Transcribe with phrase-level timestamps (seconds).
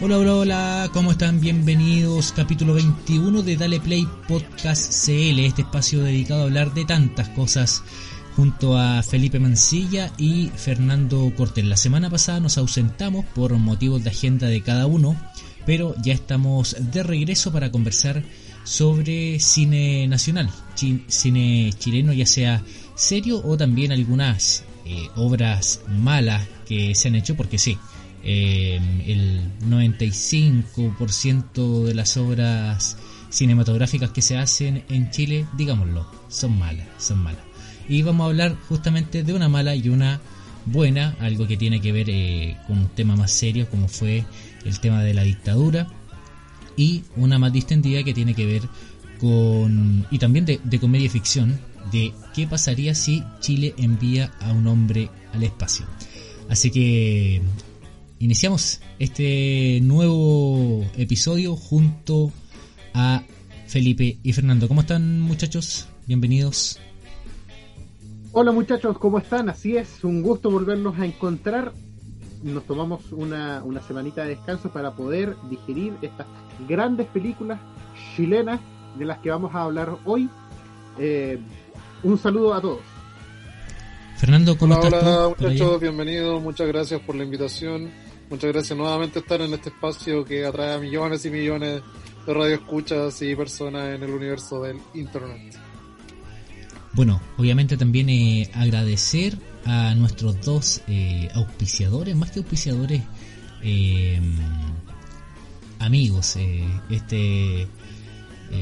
[0.00, 1.40] Hola, hola, hola, ¿cómo están?
[1.40, 7.28] Bienvenidos, capítulo 21 de Dale Play Podcast CL, este espacio dedicado a hablar de tantas
[7.30, 7.82] cosas
[8.36, 11.64] junto a Felipe Mancilla y Fernando Cortés.
[11.64, 15.16] La semana pasada nos ausentamos por motivos de agenda de cada uno,
[15.66, 18.22] pero ya estamos de regreso para conversar
[18.62, 20.48] sobre cine nacional,
[21.08, 22.62] cine chileno, ya sea
[22.94, 27.76] serio o también algunas eh, obras malas que se han hecho, porque sí,
[28.24, 32.96] eh, el 95% de las obras
[33.30, 37.42] cinematográficas que se hacen en Chile, digámoslo, son malas, son malas.
[37.88, 40.20] Y vamos a hablar justamente de una mala y una
[40.66, 44.24] buena, algo que tiene que ver eh, con un tema más serio como fue
[44.64, 45.88] el tema de la dictadura
[46.76, 48.62] y una más distendida que tiene que ver
[49.18, 51.58] con y también de, comedia ficción
[51.90, 55.86] de qué pasaría si Chile envía a un hombre al espacio.
[56.48, 57.42] Así que
[58.20, 62.32] iniciamos este nuevo episodio junto
[62.94, 63.22] a
[63.66, 64.68] Felipe y Fernando.
[64.68, 65.88] ¿Cómo están muchachos?
[66.06, 66.80] Bienvenidos.
[68.32, 69.48] Hola muchachos, ¿cómo están?
[69.48, 71.72] Así es, un gusto volvernos a encontrar.
[72.42, 76.26] Nos tomamos una, una semanita de descanso para poder digerir estas
[76.68, 77.58] grandes películas
[78.14, 78.60] chilenas
[78.98, 80.28] de las que vamos a hablar hoy.
[80.98, 81.38] Eh,
[82.02, 82.80] un saludo a todos.
[84.16, 85.42] Fernando, ¿cómo hola, estás hola tú?
[85.44, 87.90] muchachos, bienvenidos, muchas gracias por la invitación.
[88.30, 91.82] Muchas gracias nuevamente estar en este espacio que atrae a millones y millones
[92.26, 95.56] de radioescuchas y personas en el universo del Internet.
[96.92, 103.02] Bueno, obviamente también eh, agradecer a nuestros dos eh, auspiciadores, más que auspiciadores,
[103.62, 104.20] eh,
[105.78, 107.62] amigos, eh, este...
[107.62, 107.68] eh,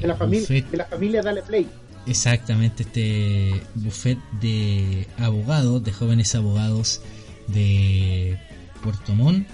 [0.01, 1.67] De la, familia, buffet- de la familia Dale Play.
[2.07, 7.01] Exactamente, este buffet de abogados, de jóvenes abogados
[7.49, 8.39] de
[8.87, 9.47] Puerto Montt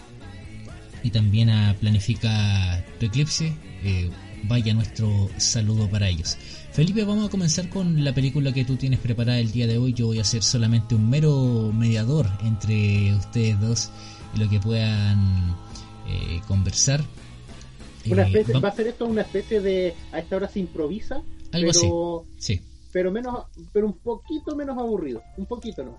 [1.02, 3.54] y también a Planifica tu Eclipse.
[3.82, 4.10] eh,
[4.44, 6.36] vaya nuestro saludo para ellos.
[6.72, 9.92] Felipe, vamos a comenzar con la película que tú tienes preparada el día de hoy.
[9.94, 13.90] Yo voy a ser solamente un mero mediador entre ustedes dos
[14.34, 15.56] y lo que puedan
[16.08, 17.02] eh, conversar.
[18.06, 19.94] Una Eh, especie, va a ser esto una especie de.
[20.12, 21.22] A esta hora se improvisa,
[21.52, 22.60] Algo pero, sí.
[22.92, 25.22] pero, menos, pero un poquito menos aburrido.
[25.36, 25.98] Un poquito no.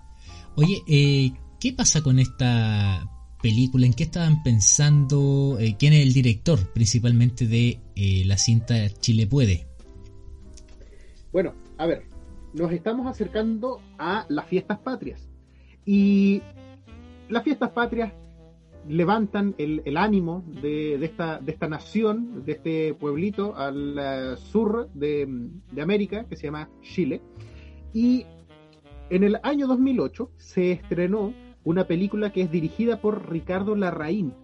[0.56, 3.08] Oye, eh, ¿qué pasa con esta
[3.44, 3.84] película?
[3.84, 5.58] ¿En qué estaban pensando?
[5.60, 9.66] Eh, ¿Quién es el director principalmente de eh, la cinta Chile Puede?
[11.30, 12.04] Bueno, a ver,
[12.54, 15.28] nos estamos acercando a las fiestas patrias.
[15.84, 16.40] Y
[17.28, 18.14] las fiestas patrias
[18.88, 24.88] levantan el, ánimo de, de esta, de esta nación, de este pueblito al eh, sur
[24.94, 25.28] de,
[25.70, 27.20] de América, que se llama Chile.
[27.92, 28.24] Y
[29.10, 31.34] en el año 2008 se estrenó
[31.64, 34.34] una película que es dirigida por Ricardo Larraín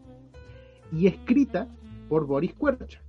[0.93, 1.69] y escrita
[2.09, 3.01] por Boris Cuercha.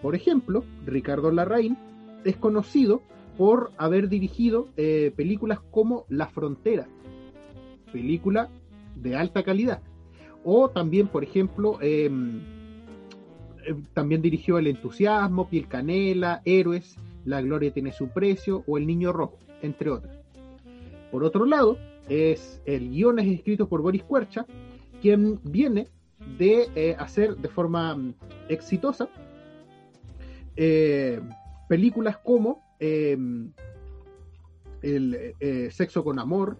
[0.00, 1.76] Por ejemplo, Ricardo Larraín
[2.24, 3.02] es conocido
[3.36, 6.86] por haber dirigido eh, películas como La Frontera,
[7.92, 8.48] película
[8.96, 9.82] de alta calidad.
[10.44, 12.10] O también, por ejemplo, eh,
[13.66, 18.86] eh, también dirigió El Entusiasmo, Piel Canela, Héroes, La Gloria tiene su precio o El
[18.86, 20.16] Niño Rojo, entre otras.
[21.10, 21.76] Por otro lado,
[22.10, 24.44] es, el guion es escrito por Boris Cuercha,
[25.00, 25.88] quien viene
[26.38, 28.14] de eh, hacer de forma mm,
[28.48, 29.08] exitosa
[30.56, 31.20] eh,
[31.68, 33.16] películas como eh,
[34.82, 35.34] el
[35.70, 36.58] Sexo con Amor,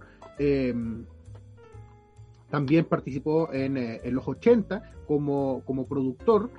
[2.50, 6.50] también participó en, los 80 como, como productor,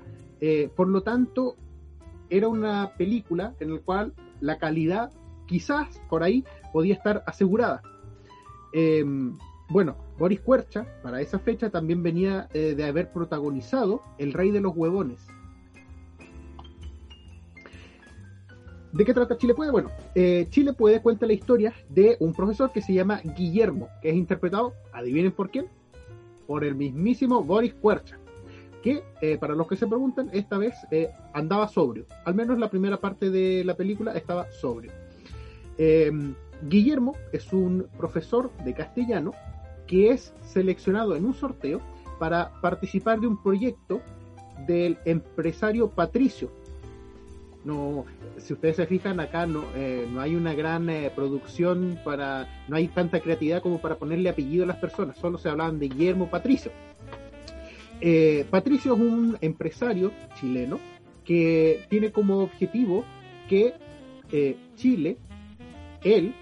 [0.76, 1.56] por lo tanto
[2.30, 5.12] era una película en la cual la calidad
[5.46, 7.84] quizás por ahí podía estar asegurada.
[8.74, 9.04] Eh,
[9.70, 14.62] bueno, Boris Cuercha para esa fecha también venía eh, de haber protagonizado El Rey de
[14.62, 15.28] los Huevones,
[18.92, 19.72] ¿De qué trata Chile Puede?
[19.72, 24.10] Bueno, eh, Chile Puede cuenta la historia de un profesor que se llama Guillermo, que
[24.10, 25.68] es interpretado, adivinen por quién,
[26.46, 28.18] por el mismísimo Boris Cuercha.
[28.84, 29.02] que,
[29.40, 30.76] para los que se preguntan, esta vez
[31.32, 32.06] andaba sobrio.
[32.26, 34.92] Al menos la primera parte de la película estaba sobrio.
[36.64, 39.34] Guillermo es un profesor de castellano
[39.88, 41.82] que es seleccionado en un sorteo
[42.20, 44.02] para participar de un proyecto
[44.68, 46.52] del empresario Patricio.
[47.64, 48.06] No,
[48.38, 52.88] si ustedes se fijan acá no, eh, no hay una gran producción para, no hay
[52.88, 56.72] tanta creatividad como para ponerle apellido a las personas, solo se hablaban de Guillermo Patricio.
[58.02, 60.80] Eh, Patricio es un empresario chileno
[61.24, 63.06] que tiene como objetivo
[63.48, 63.76] que
[64.32, 65.18] eh, Chile,
[66.04, 66.34] él,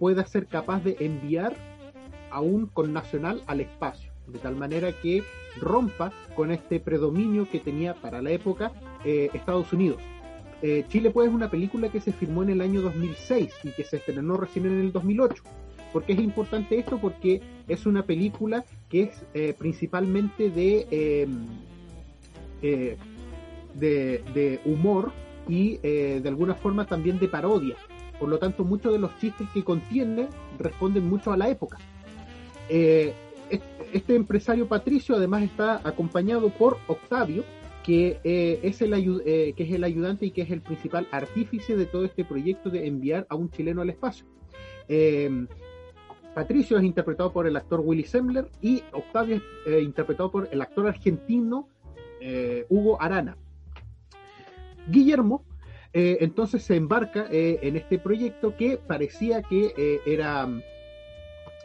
[0.00, 1.54] pueda ser capaz de enviar
[2.32, 5.22] a un connacional al espacio, de tal manera que
[5.60, 8.72] rompa con este predominio que tenía para la época
[9.04, 10.02] eh, Estados Unidos.
[10.88, 13.96] Chile pues es una película que se firmó en el año 2006 y que se
[13.96, 15.42] estrenó recién en el 2008.
[15.92, 16.98] ¿Por qué es importante esto?
[16.98, 21.46] Porque es una película que es eh, principalmente de, em,
[22.62, 22.96] eh,
[23.74, 25.12] de, humor
[25.48, 27.76] y eh, de alguna forma también de parodia.
[28.20, 30.28] Por lo tanto, muchos de los chistes que contiene
[30.58, 31.78] responden mucho a la época.
[32.68, 37.42] este empresario Patricio además está acompañado por Octavio,
[37.82, 38.20] que,
[38.62, 38.92] es el
[39.56, 42.86] que es el ayudante y que es el principal artífice de todo este proyecto de
[42.86, 44.26] enviar a un chileno al espacio.
[46.34, 50.62] Patricio es interpretado por el actor Willy Sembler y Octavio es eh, interpretado por el
[50.62, 51.68] actor argentino
[52.20, 53.36] eh, Hugo Arana.
[54.88, 55.44] Guillermo
[55.92, 60.48] eh, entonces se embarca en este proyecto que parecía que era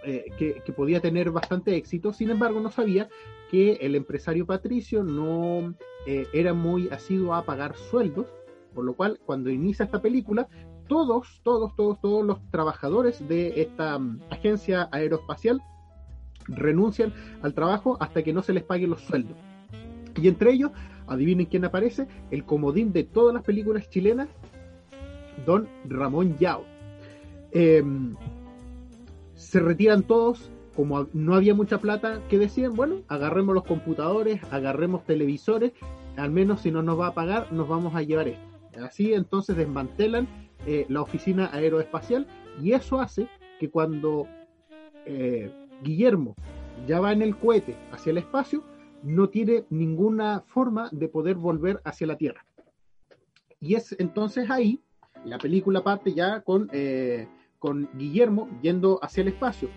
[0.03, 3.09] que, que, podía tener bastante éxito, sin embargo no sabía
[3.49, 5.73] que el empresario Patricio no
[6.05, 8.27] era muy asiduo a pagar sueldos,
[8.75, 10.47] por lo cual cuando inicia esta película
[10.87, 15.61] todos, todos, todos, todos los trabajadores de esta mm, agencia aeroespacial
[16.47, 19.35] renuncian al trabajo hasta que no se les paguen los sueldos.
[20.21, 20.71] Y entre ellos,
[21.07, 24.27] adivinen quién aparece, el comodín de todas las películas chilenas,
[25.45, 26.63] don Ramón Yao.
[27.51, 28.15] Em,
[29.35, 35.05] se retiran todos, como no había mucha plata, que decían, bueno, agarremos los computadores, agarremos
[35.05, 35.73] televisores,
[36.17, 38.45] al menos si no nos va a pagar, nos vamos a llevar esto.
[38.83, 40.27] Así entonces desmantelan
[40.65, 42.27] eh, la oficina aeroespacial
[42.61, 43.27] y eso hace
[43.59, 44.27] que cuando
[45.05, 45.51] eh,
[45.83, 46.35] Guillermo
[46.87, 48.63] ya va en el cohete hacia el espacio,
[49.05, 52.45] no tiene ninguna forma de poder volver hacia la Tierra.
[53.61, 54.81] Y es entonces ahí,
[55.23, 57.27] la película parte ya con, eh,
[57.59, 59.69] con Guillermo yendo hacia el espacio.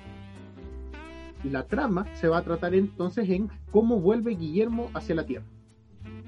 [1.44, 5.46] La trama se va a tratar entonces en cómo vuelve Guillermo hacia la Tierra.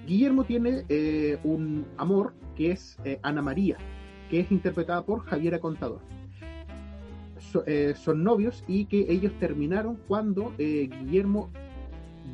[0.07, 0.85] Guillermo tiene
[1.45, 3.77] un amor que es Ana María,
[4.29, 6.01] que es interpretada por Javiera Contador.
[7.67, 11.51] Eh, son novios y que ellos terminaron cuando eh, Guillermo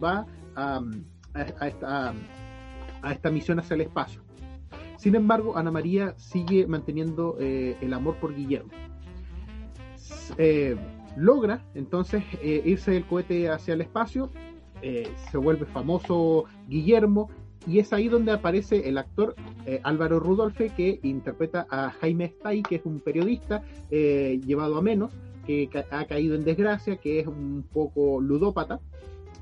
[0.03, 0.81] va a,
[1.35, 2.15] esta,
[3.03, 4.23] a, esta, misión hacia el espacio.
[4.97, 8.71] Sin embargo, Ana María sigue manteniendo eh, el amor por Guillermo.
[11.17, 14.31] logra entonces irse del cohete hacia el espacio,
[14.81, 17.31] se vuelve famoso Guillermo,
[17.67, 19.35] y es ahí donde aparece el actor
[19.67, 24.83] eh, Álvaro Rudolfe, que interpreta a Jaime Stay, que es un periodista eh, llevado a
[24.83, 25.13] menos,
[25.47, 28.81] que ha caído en desgracia, que es un poco ludópata,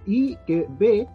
[0.07, 1.07] y que ve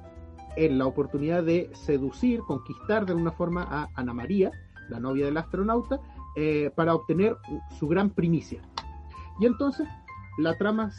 [0.55, 4.51] en la oportunidad de seducir, conquistar de alguna forma a Ana María,
[4.89, 5.99] la novia del astronauta,
[6.35, 7.37] eh, para obtener
[7.77, 8.61] su gran primicia.
[9.39, 9.87] Y entonces
[10.37, 10.91] la trama,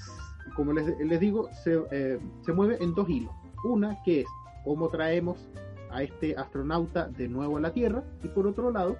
[0.54, 3.32] como les, digo, se, se mueve en dos hilos.
[3.64, 4.26] Una que es
[4.64, 5.48] cómo traemos
[5.90, 8.96] a este astronauta de nuevo a la Tierra y por otro lado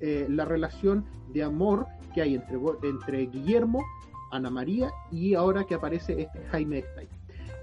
[0.00, 3.82] eh, la relación de amor que hay entre, entre Guillermo,
[4.30, 7.08] Ana María y ahora que aparece este Jaime Stein.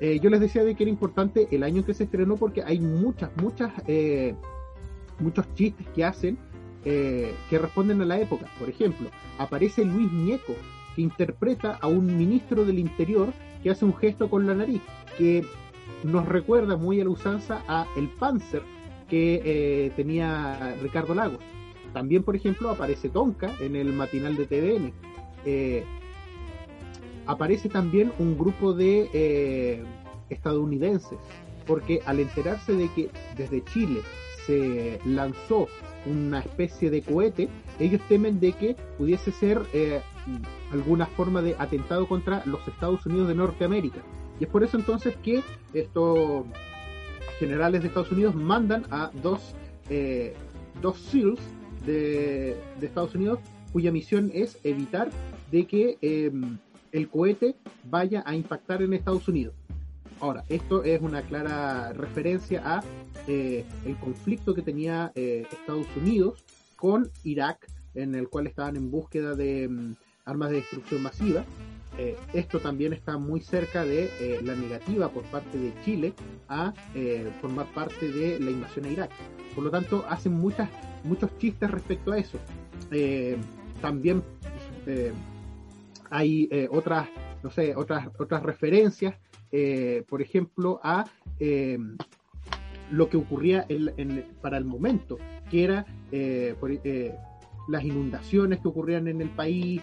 [0.03, 2.77] Eh, yo les decía de que era importante el año que se estrenó porque hay
[2.77, 4.35] muchas, muchas, eh,
[5.17, 6.37] muchos chistes que hacen
[6.83, 8.45] que responden a la época.
[8.59, 10.53] Por ejemplo, aparece Luis Ñeco,
[10.97, 13.31] que interpreta a un ministro del Interior
[13.63, 14.81] que hace un gesto con la nariz,
[15.17, 15.45] que
[16.03, 18.63] nos recuerda muy a la usanza a el Panzer
[19.09, 21.39] que eh, tenía Ricardo Lagos.
[21.93, 24.93] También, por ejemplo, aparece Tonka en el matinal de TVN.
[27.23, 29.83] Eh, aparece también un grupo de eh,
[30.29, 31.17] estadounidenses,
[31.65, 34.01] porque al enterarse de que desde Chile
[34.45, 35.67] se lanzó
[36.05, 37.47] una especie de cohete,
[37.79, 39.61] ellos temen de que pudiese ser
[40.71, 44.01] alguna forma de atentado contra los Estados Unidos de Norteamérica.
[44.39, 45.41] Y es por eso entonces que
[45.73, 46.45] estos
[47.39, 49.55] generales de Estados Unidos mandan a dos,
[49.89, 50.33] eh,
[50.81, 51.39] dos SEALs
[51.85, 53.39] de, Estados Unidos
[53.71, 55.09] cuya misión es evitar
[55.51, 56.57] de que em,
[56.93, 57.55] el cohete
[57.89, 59.53] vaya a impactar en Estados Unidos.
[60.21, 62.83] Ahora, esto es una clara referencia a
[63.27, 66.41] eh, el conflicto que tenía eh, Estados Unidos
[66.77, 69.95] con Irak, en el cual estaban en búsqueda de mm,
[70.25, 71.43] armas de destrucción masiva.
[71.97, 76.13] Eh, esto también está muy cerca de la negativa por parte de Chile
[76.47, 76.73] a
[77.39, 79.11] formar parte de la invasión a Irak.
[79.53, 80.69] Por lo tanto, hacen muchas,
[81.03, 82.39] muchos chistes respecto a eso.
[83.79, 84.23] también
[86.15, 87.09] hay otras,
[87.41, 89.15] no sé, otras, otras referencias
[89.55, 91.05] eh, por ejemplo, a
[91.39, 91.77] eh,
[92.89, 93.67] lo que ocurría
[94.41, 95.19] para el momento,
[95.51, 97.15] que era eh,
[97.67, 99.81] las inundaciones que ocurrían en el país,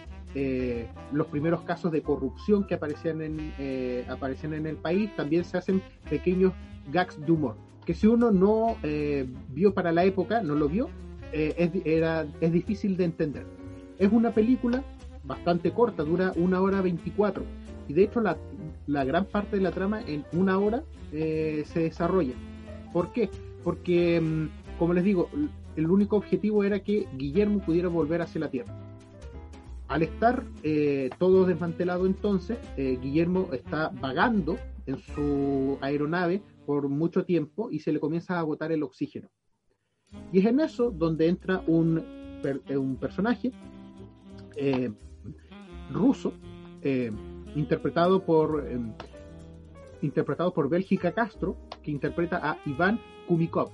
[1.11, 5.81] los primeros casos de corrupción que aparecían en, aparecían en el país, también se hacen
[6.09, 6.53] pequeños
[6.91, 8.77] gags de humor, que si uno no
[9.49, 10.89] vio para la época, no lo vio,
[11.33, 13.45] era, es difícil de entender.
[13.99, 14.83] Es una película
[15.31, 17.43] bastante corta, dura una hora 24
[17.87, 18.37] y de hecho la,
[19.05, 20.83] gran parte de la trama en una hora
[21.13, 22.33] eh, se desarrolla.
[22.91, 23.29] ¿Por qué?
[23.63, 25.29] Porque, mm, como les digo,
[25.77, 28.75] el único objetivo era que Guillermo pudiera volver hacia la Tierra.
[29.87, 37.23] Al estar eh, todo desmantelado entonces, eh, Guillermo está vagando en su aeronave por mucho
[37.23, 39.29] tiempo y se le comienza a agotar el oxígeno.
[40.33, 42.03] Y es en eso donde entra un,
[42.69, 43.53] un personaje
[45.91, 46.33] ruso,
[47.55, 48.79] interpretado por eh,
[50.01, 53.69] interpretado por Bélgica Castro, que interpreta a Iván Kumikov.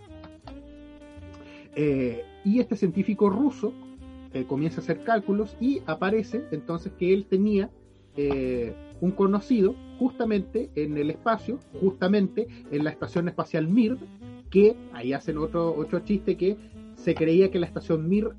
[1.75, 3.71] Eh, y este científico ruso
[4.33, 7.69] eh, comienza a hacer cálculos y aparece entonces que él tenía
[8.99, 13.95] un conocido justamente en el espacio, justamente en la estación espacial Mir,
[14.49, 16.57] que ahí hacen otro, otro chiste que
[16.97, 18.31] se creía que la estación Mir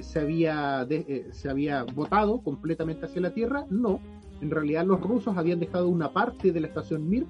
[0.00, 0.86] se, había
[1.32, 3.64] se había botado completamente hacia la Tierra.
[3.70, 4.00] No,
[4.40, 7.26] en realidad los rusos habían dejado una parte de la estación Mir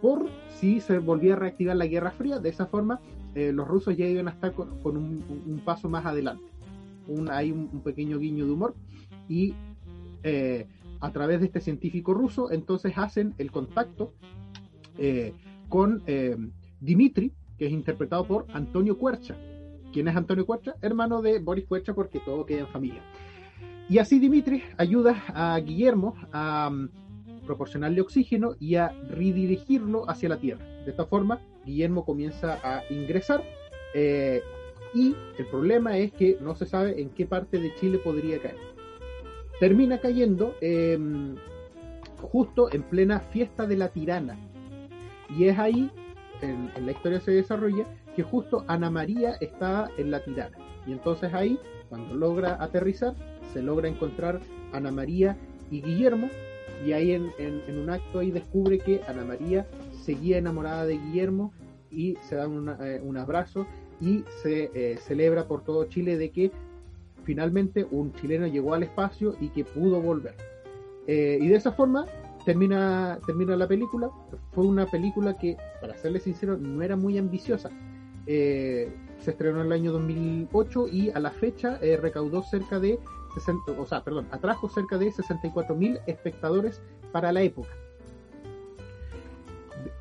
[0.00, 0.28] por
[0.58, 2.38] si se volvía a reactivar la Guerra Fría.
[2.38, 3.00] De esa forma,
[3.34, 6.44] eh, los rusos ya iban a estar con, un, paso más adelante.
[7.30, 8.74] hay un, pequeño guiño de humor
[9.28, 9.54] y
[10.22, 10.66] eh,
[11.00, 14.14] a través de este científico ruso, entonces hacen el contacto
[14.96, 15.32] eh,
[15.68, 16.02] con
[16.80, 19.36] Dimitri, que es interpretado por Antonio Cuercha.
[19.92, 20.74] ¿Quién es Antonio Cuercha?
[20.82, 23.02] Hermano de Boris Cuercha, porque todo queda en familia.
[23.88, 30.36] Y así Dimitri ayuda a Guillermo a mm, proporcionarle oxígeno y a redirigirlo hacia la
[30.36, 30.64] Tierra.
[30.84, 33.42] De esta forma, Guillermo comienza a ingresar
[33.94, 34.42] eh,
[34.94, 38.58] y el problema es que no se sabe en qué parte de Chile podría caer.
[39.58, 41.36] Termina cayendo em,
[42.20, 44.38] justo en plena fiesta de la tirana.
[45.36, 45.90] Y es ahí,
[46.42, 47.86] en, en la historia se desarrolla,
[48.18, 50.58] que justo Ana María está en la tirana.
[50.88, 51.56] Y entonces ahí,
[51.88, 53.14] cuando logra aterrizar,
[53.52, 54.40] se logra encontrar
[54.72, 55.36] Ana María
[55.70, 56.28] y Guillermo,
[56.84, 57.30] y ahí en,
[57.78, 59.68] un acto ahí descubre que Ana María
[60.02, 61.52] seguía enamorada de Guillermo
[61.92, 63.68] y se dan eh, un abrazo
[64.00, 66.50] y se eh, celebra por todo Chile de que
[67.22, 70.34] finalmente un chileno llegó al espacio y que pudo volver.
[71.06, 72.04] Eh, y de esa forma
[72.44, 74.10] termina, termina la película.
[74.50, 77.70] Fue una película que, para serle sincero, no era muy ambiciosa.
[78.28, 82.98] Se estrenó en el año 2008 y a la fecha recaudó cerca de
[83.78, 86.80] o sea, perdón, atrajo cerca de 64.000 espectadores
[87.12, 87.70] para la época.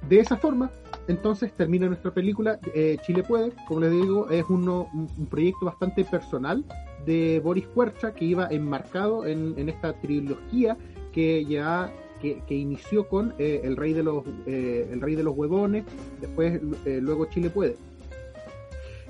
[0.10, 0.72] De esa forma,
[1.08, 3.52] entonces termina nuestra película eh, Chile Puede.
[3.68, 6.64] Como les digo, es un, proyecto bastante personal
[7.06, 10.78] de Boris Cuercha que iba enmarcado en, esta trilogía
[11.12, 11.92] que ya
[12.22, 15.84] que, inició con eh, el rey de los eh, el rey de los huevones,
[16.22, 17.76] después luego Chile Puede.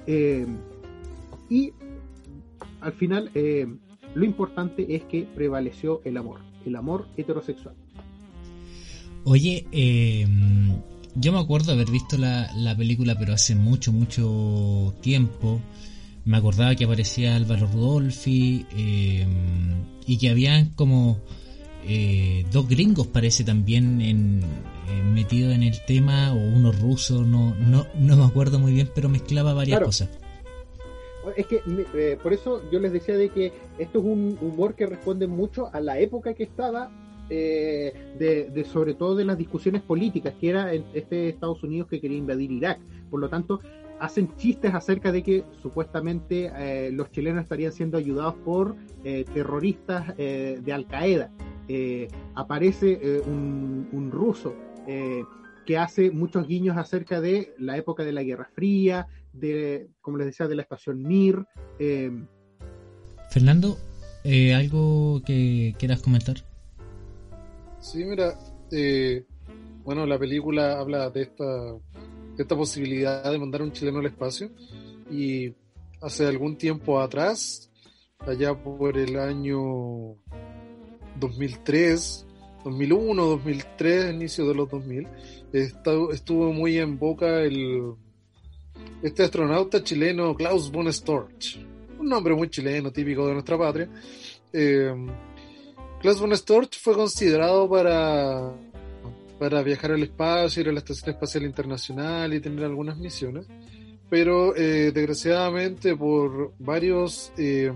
[0.08, 1.74] Y
[2.82, 3.32] al final
[4.16, 7.76] lo importante es que prevaleció el amor, el amor heterosexual.
[9.24, 10.82] Oye, em,
[11.16, 15.62] yo me acuerdo haber visto la, película, pero hace mucho, mucho tiempo.
[16.26, 19.30] Me acordaba que aparecía Álvaro Rudolfi em,
[20.06, 21.20] y que habían como
[21.86, 24.42] eh, dos gringos, parece también, en,
[25.04, 29.10] metido en el tema, o uno ruso, no, no, no me acuerdo muy bien, pero
[29.10, 30.10] mezclaba varias cosas
[31.36, 31.62] es que
[31.94, 35.70] eh, por eso yo les decía de que esto es un humor que responde mucho
[35.74, 36.90] a la época que estaba,
[37.30, 42.18] eh, de, sobre todo de las discusiones políticas, que era este Estados Unidos que quería
[42.18, 42.80] invadir Irak.
[43.10, 43.60] Por lo tanto,
[44.00, 48.76] hacen chistes acerca de que supuestamente eh, los chilenos estarían siendo ayudados por
[49.34, 51.32] terroristas de Al Qaeda.
[52.36, 54.54] aparece un, un, ruso
[55.66, 60.28] que hace muchos guiños acerca de la época de la Guerra Fría, de, como les
[60.28, 61.46] decía, de la estación Mir.
[61.78, 62.12] Eh,
[63.30, 63.78] Fernando,
[64.24, 66.38] eh, ¿algo que quieras comentar?
[67.80, 68.34] Sí, mira,
[68.72, 69.26] eh,
[69.84, 74.50] bueno, la película habla de esta, de esta posibilidad de mandar un chileno al espacio
[75.12, 75.54] y
[76.02, 77.70] hace algún tiempo atrás,
[78.20, 80.16] allá por el año
[81.20, 82.27] 2003,
[82.64, 85.08] 2001, 2003, inicio de los 2000,
[85.54, 87.94] estuvo muy en boca el
[89.02, 91.60] este astronauta chileno Klaus von Storch,
[92.00, 93.90] un nombre muy chileno, típico de nuestra patria.
[94.52, 94.94] Eh,
[96.02, 98.52] Klaus von Storch fue considerado para,
[99.40, 103.46] para viajar al espacio, ir a la Estación Espacial Internacional y tener algunas misiones,
[104.10, 107.72] pero eh, desgraciadamente por varios eh,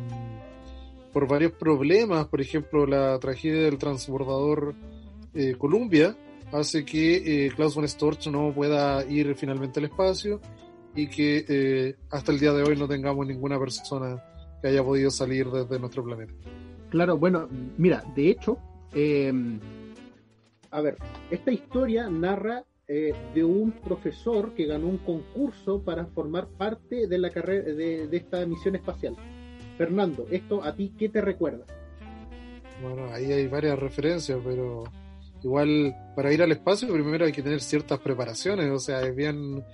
[1.12, 4.76] por varios problemas, por ejemplo la tragedia del transbordador
[5.58, 6.16] Columbia,
[6.52, 10.42] hace que Klaus von Storch no pueda ir finalmente al espacio
[10.96, 14.22] y que eh, hasta el día de hoy no tengamos ninguna persona
[14.62, 16.34] que haya podido salir desde nuestro planeta.
[16.90, 18.58] Claro, bueno, mira, de hecho,
[18.94, 19.60] em,
[20.70, 20.98] a ver,
[21.30, 27.18] esta historia narra eh, de un profesor que ganó un concurso para formar parte de
[27.18, 29.16] la carrera de, esta misión espacial.
[29.82, 31.66] Fernando, ¿esto a ti qué te recuerda?
[32.84, 34.84] Bueno, ahí hay varias referencias, pero
[35.44, 39.66] igual para ir al espacio primero hay que tener ciertas preparaciones, o sea, es bien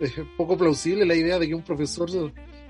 [0.00, 2.10] es poco plausible la idea de que un profesor,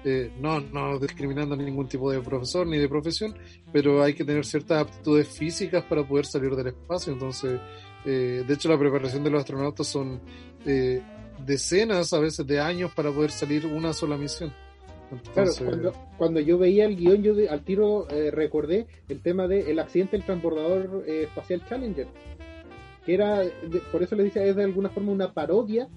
[0.05, 3.35] eh, no, no discriminando a ningún tipo de profesor ni de profesión,
[3.73, 7.15] pero hay que tener ciertas aptitudes físicas para poder salir del espacio.
[7.15, 7.59] Entonces,
[8.05, 10.21] eh, de hecho, la preparación de los astronautas son
[10.67, 11.01] eh,
[11.47, 14.53] decenas, a veces de años, para poder salir una sola misión.
[15.33, 20.27] Claro, cuando, yo veía el guion, yo al tiro recordé el tema del accidente del
[20.27, 22.09] transbordador espacial Challenger,
[23.05, 23.43] que era,
[23.93, 25.89] por eso le decía, es de alguna forma una parodia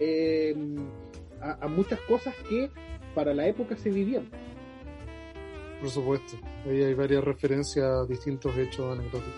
[0.00, 0.76] Em,
[1.40, 2.70] a, a, muchas cosas que
[3.14, 4.28] para la época se vivían.
[5.80, 9.34] Por supuesto, ahí hay varias referencias a distintos hechos anecdóticos.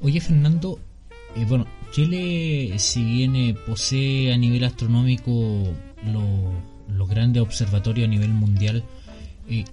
[0.00, 0.78] Oye Fernando,
[1.36, 5.30] eh, bueno, Chile si bien eh, posee a nivel astronómico
[6.04, 6.73] los
[7.08, 8.84] grandes observatorios a nivel mundial,
[9.48, 9.64] eh,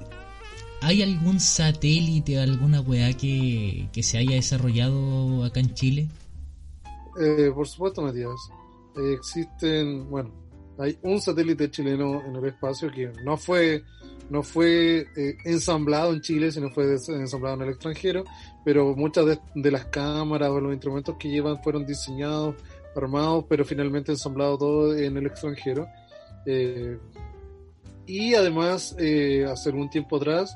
[0.82, 6.08] ¿hay algún satélite, alguna weá que, que se haya desarrollado acá en Chile?
[7.54, 8.32] por supuesto, Matías
[9.14, 10.32] existen, bueno,
[10.78, 13.84] hay un satélite chileno en el espacio que no fue
[14.32, 18.24] no fue eh, ensamblado en Chile, sino fue ensamblado en el extranjero,
[18.64, 22.56] pero muchas de, las cámaras o los instrumentos que llevan fueron diseñados,
[22.96, 25.86] armados, pero finalmente ensamblados todo en el extranjero.
[26.46, 26.98] Eh,
[28.08, 30.56] y además, eh, hace algún tiempo atrás,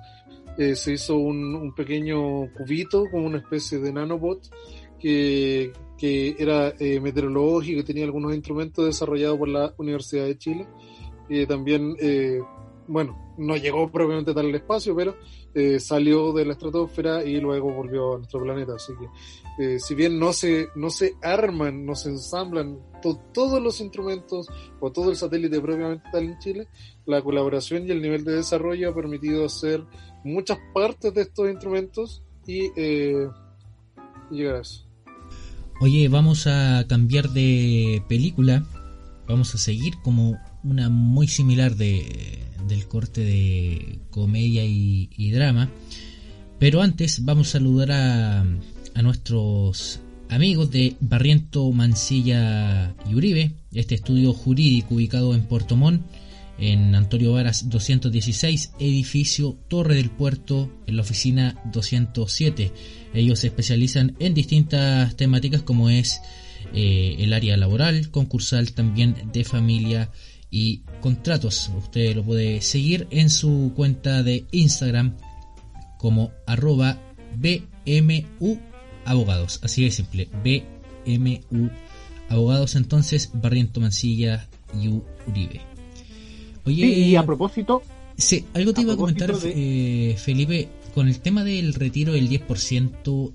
[0.57, 4.49] se hizo un, un, pequeño cubito, como una especie de nanobot,
[4.97, 10.67] que, que era eh, meteorológico y tenía algunos instrumentos desarrollados por la Universidad de Chile.
[11.47, 12.39] también, eh,
[12.87, 15.15] bueno, no llegó propiamente tal el espacio, pero
[15.53, 18.73] eh, salió de la estratosfera y luego volvió a nuestro planeta.
[18.75, 18.93] Así
[19.57, 22.79] que, si bien no se, no se arman, no se ensamblan
[23.33, 24.47] todos los instrumentos
[24.79, 26.67] o todo el satélite propiamente tal en Chile,
[27.05, 29.83] la colaboración y el nivel de desarrollo ha permitido hacer
[30.23, 33.13] muchas partes de estos instrumentos y, y
[34.31, 34.85] llegar a eso.
[35.81, 38.65] Oye, vamos a cambiar de película.
[39.27, 45.69] Vamos a seguir como una muy similar de, del corte de comedia y, drama.
[46.59, 49.99] Pero antes vamos a saludar a, a nuestros
[50.29, 56.01] amigos de Barriento, Mansilla y Uribe, este estudio jurídico ubicado en Puerto Montt
[56.57, 62.71] en Antonio Varas 216, edificio Torre del Puerto, en la oficina 207.
[63.13, 66.21] Ellos se especializan en distintas temáticas como es
[66.73, 70.11] eh, el área laboral, concursal, también de familia
[70.55, 71.69] y contratos.
[71.77, 75.17] Usted lo puede seguir en su cuenta de Instagram
[75.97, 76.97] como arroba
[77.35, 78.57] BMU
[79.03, 79.59] Abogados.
[79.63, 81.69] Así de simple, BMU
[82.29, 82.77] Abogados.
[82.77, 84.47] Entonces, Barriento Mancilla
[84.81, 84.87] y
[85.27, 85.59] Uribe.
[86.63, 87.83] Oye, y a propósito...
[88.15, 93.33] Sí, algo te iba a comentar, eh, Felipe, con el tema del retiro del 10%,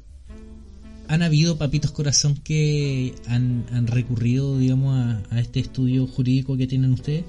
[1.11, 4.96] ¿han habido papitos corazón que han, recurrido, digamos,
[5.31, 7.25] a, este estudio jurídico que tienen ustedes?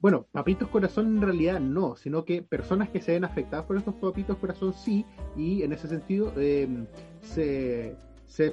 [0.00, 3.94] Bueno, papitos corazón en realidad no, sino que personas que se ven afectadas por estos
[3.96, 5.04] papitos corazón sí,
[5.36, 6.86] y en ese sentido em,
[7.20, 7.96] se,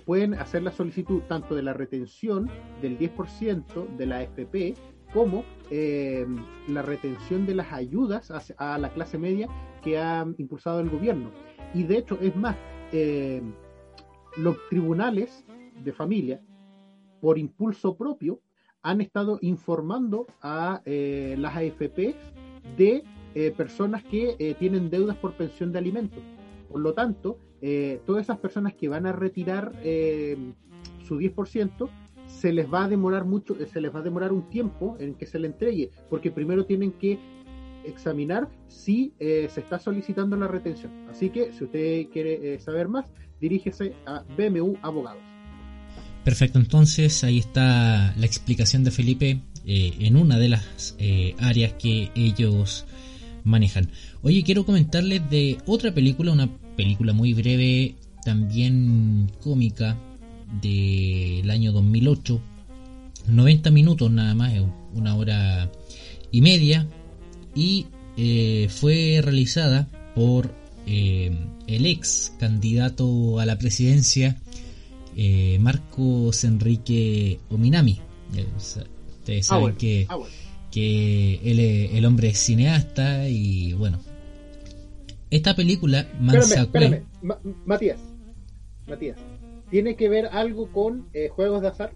[0.05, 2.49] pueden hacer la solicitud tanto de la retención
[2.81, 4.73] del 10% de la FP
[5.13, 6.25] como eh,
[6.67, 9.47] la retención de las ayudas a, la clase media
[9.81, 11.31] que ha impulsado el gobierno.
[11.73, 12.57] Y de hecho, es más,
[12.91, 13.41] eh,
[14.37, 15.45] los tribunales
[15.83, 16.41] de familia,
[17.21, 18.39] por impulso propio,
[18.81, 22.15] han estado informando a eh, las AFP
[22.77, 23.03] de
[23.57, 26.23] personas que tienen deudas por pensión de alimentos.
[26.69, 27.37] Por lo tanto,
[28.05, 29.73] todas esas personas que van a retirar
[31.05, 31.89] su 10%,
[32.27, 35.25] se les va a demorar mucho, se les va a demorar un tiempo en que
[35.25, 37.19] se le entregue, porque primero tienen que
[37.87, 40.91] examinar si eh, se está solicitando la retención.
[41.09, 43.05] Así que si usted quiere eh, saber más,
[43.39, 45.21] dirígese a BMU Abogados.
[46.23, 50.95] Perfecto, entonces ahí está la explicación de Felipe eh, en una de las
[51.39, 52.85] áreas que ellos
[53.43, 53.89] manejan.
[54.23, 59.97] Oye, quiero comentarles de otra película, una película muy breve, también cómica,
[60.61, 62.41] del año 2008.
[63.27, 64.53] 90 minutos nada más,
[64.93, 65.71] una hora
[66.31, 66.87] y media.
[67.55, 67.87] Y
[68.17, 70.53] eh, fue realizada por
[70.85, 71.35] eh,
[71.67, 74.37] el ex candidato a la presidencia,
[75.15, 77.99] eh, Marcos Enrique Ominami.
[78.57, 80.17] Ustedes ah, saben que, ah,
[80.71, 83.99] que él, el hombre es cineasta y bueno.
[85.31, 87.99] Esta película, Matías,
[88.87, 89.17] Matías,
[89.69, 91.91] ¿Tiene que ver algo con eh, juegos de azar?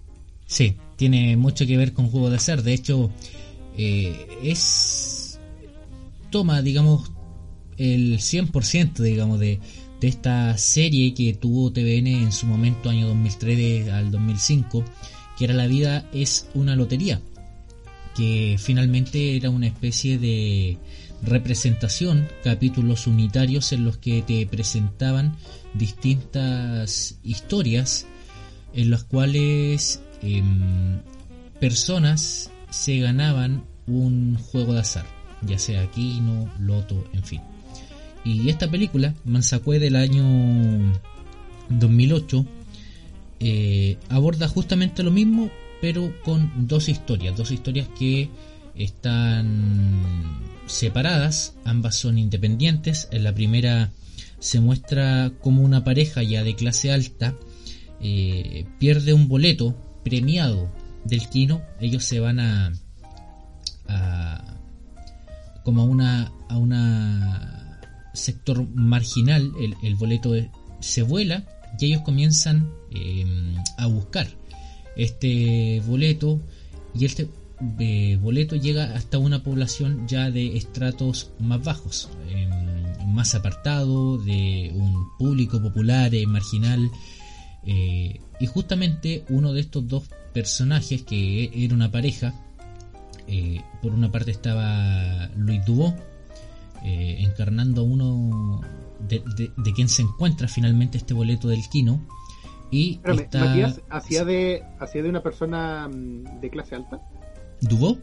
[0.46, 2.64] Sí, tiene mucho que ver con juegos de azar.
[2.64, 3.12] De hecho,
[3.78, 5.09] eh, es.
[6.32, 7.12] Toma, digamos,
[7.78, 9.60] el 100%, digamos, de,
[10.00, 14.84] de esta serie que tuvo TVN en su momento, año 2003 al 2005,
[15.38, 17.22] que era La vida es una lotería.
[18.16, 20.78] Que finalmente era una especie de
[21.22, 25.36] representación, capítulos unitarios en los que te presentaban
[25.74, 28.06] distintas historias
[28.74, 31.00] en las cuales em,
[31.60, 35.06] personas se ganaban un juego de azar,
[35.42, 37.42] ya sea Kino, Loto, en fin.
[38.24, 40.94] Y esta película, Mansacue del año
[41.70, 42.46] 2008,
[43.40, 45.50] eh, aborda justamente lo mismo,
[45.82, 48.30] pero con dos historias, dos historias que
[48.76, 50.02] están
[50.68, 53.08] separadas, ambas son independientes.
[53.12, 53.92] En la primera
[54.40, 57.36] se muestra como una pareja ya de clase alta
[58.02, 60.72] eh, pierde un boleto premiado
[61.04, 61.62] del Kino.
[61.80, 62.72] Ellos se van a,
[65.70, 67.80] como a una a
[68.14, 69.52] sector marginal.
[69.84, 70.34] El, boleto
[70.80, 71.46] se vuela
[71.80, 74.28] y ellos comienzan em, a buscar
[74.96, 76.42] este boleto
[76.96, 77.30] y este
[77.78, 82.10] eh, boleto llega hasta una población ya de estratos más bajos.
[82.32, 82.50] Em,
[83.06, 86.90] más apartado, de un público popular, eh, marginal.
[87.64, 92.34] Eh, y justamente uno de estos dos personajes, que era una pareja,
[93.30, 95.94] eh, por una parte estaba Luis Dubó,
[96.82, 98.62] encarnando a uno
[99.08, 102.00] de, quien se encuentra finalmente este boleto del Kino.
[102.72, 107.02] Y Matías, ¿hacía de, ¿hacía de una persona mm, de clase alta?
[107.62, 107.98] ¿Dubó?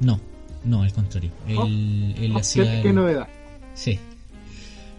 [0.00, 0.20] No,
[0.64, 1.30] no, al contrario.
[1.56, 2.82] Oh, él, oh, hacía.
[2.82, 3.28] ¿Qué, novedad?
[3.74, 3.98] Sí.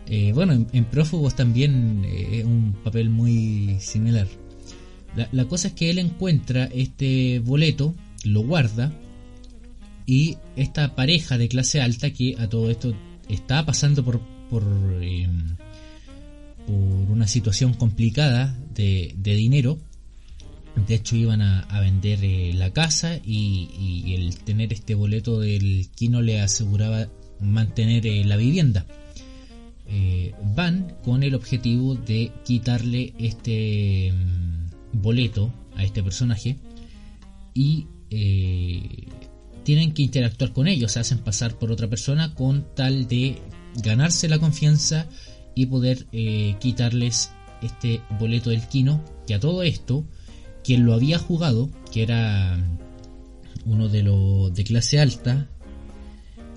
[0.08, 4.28] Eh, bueno, en, Prófugos también eh, es un papel muy similar.
[5.32, 8.92] La, cosa es que él encuentra este boleto, lo guarda
[10.06, 12.94] y esta pareja de clase alta que a todo esto
[13.30, 14.64] está pasando por, por,
[15.02, 15.56] em,
[16.68, 19.80] por una situación complicada de, dinero.
[20.88, 26.22] De hecho iban a, vender eh, la casa y, el tener este boleto del Kino
[26.22, 27.08] le aseguraba
[27.40, 28.86] mantener eh, la vivienda.
[29.88, 36.58] Eh, van con el objetivo de quitarle este mm, boleto a este personaje
[37.54, 39.08] y eh,
[39.64, 43.42] tienen que interactuar con ellos, se hacen pasar por otra persona con tal de
[43.76, 45.08] ganarse la confianza
[45.56, 46.06] y poder
[46.60, 50.06] quitarles este boleto del Kino, que a todo esto,
[50.64, 52.58] quien lo había jugado, que era
[53.66, 55.48] uno de los de clase alta,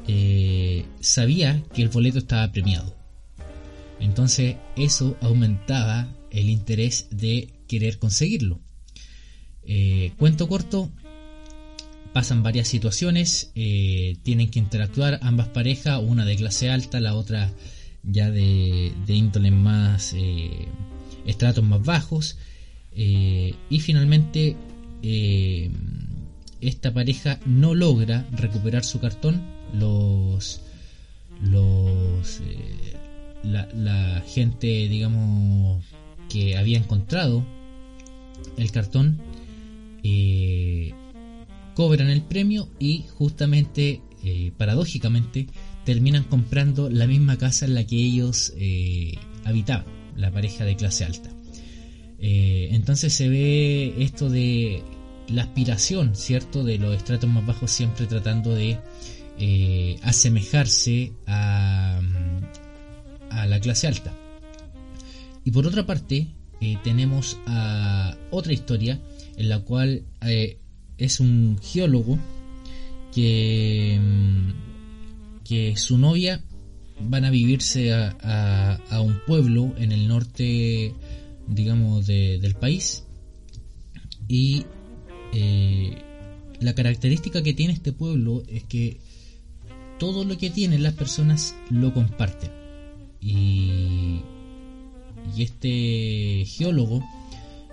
[0.08, 2.94] eh, sabía que el boleto estaba premiado.
[4.00, 8.60] Entonces eso aumentaba el interés de querer conseguirlo.
[9.64, 10.90] Eh, cuento corto,
[12.16, 17.52] pasan varias situaciones, eh, tienen que interactuar ambas parejas, una de clase alta, la otra
[18.04, 20.14] ya de, de índole más
[21.26, 22.38] estratos más bajos,
[22.94, 24.56] y finalmente
[26.62, 29.42] esta pareja no logra recuperar su cartón
[29.74, 30.62] los
[31.42, 32.96] los eh,
[33.42, 35.84] la, gente digamos
[36.28, 37.44] que había encontrado
[38.56, 39.18] el cartón
[40.02, 40.94] eh,
[41.76, 45.46] cobran el premio y justamente eh, paradójicamente
[45.84, 48.52] terminan comprando la misma casa en la que ellos
[49.44, 49.86] habitaban
[50.16, 51.30] la pareja de clase alta
[52.18, 54.82] entonces se ve esto de
[55.28, 58.78] la aspiración cierto de los estratos más bajos siempre tratando de
[59.38, 62.00] eh, asemejarse a,
[63.28, 64.14] a, la clase alta.
[65.44, 66.28] Y por otra parte,
[66.62, 68.98] eh, tenemos a otra historia
[69.36, 70.58] en la cual eh,
[70.98, 72.18] es un geólogo
[73.12, 76.42] que, mm, que su novia
[77.00, 80.94] van a vivirse a, a, un pueblo en el norte,
[81.46, 83.04] digamos, del país.
[84.28, 84.64] Y
[85.32, 85.96] eh,
[86.60, 88.98] la característica que tiene este pueblo es que
[89.98, 92.50] todo lo que tienen las personas lo comparten.
[93.20, 94.20] Y,
[95.36, 97.02] y este geólogo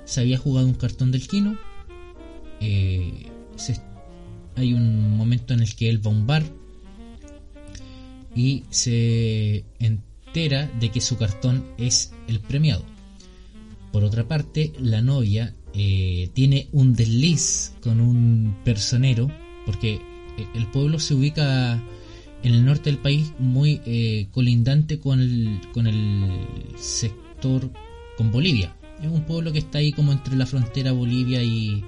[0.06, 1.58] se había jugado un cartón del Kino.
[2.66, 3.28] Eh,
[4.56, 6.44] hay un momento en el que él va a un bar
[8.36, 12.86] y se entera de que su cartón es el premiado.
[13.92, 19.30] Por otra parte, la novia eh, tiene un desliz con un personero,
[19.66, 20.02] porque eh,
[20.56, 21.84] el pueblo se ubica
[22.44, 26.30] en el norte del país muy eh, colindante con el, con el
[26.78, 27.72] sector
[28.18, 28.76] con Bolivia.
[29.02, 31.84] Es un pueblo que está ahí como entre la frontera Bolivia y,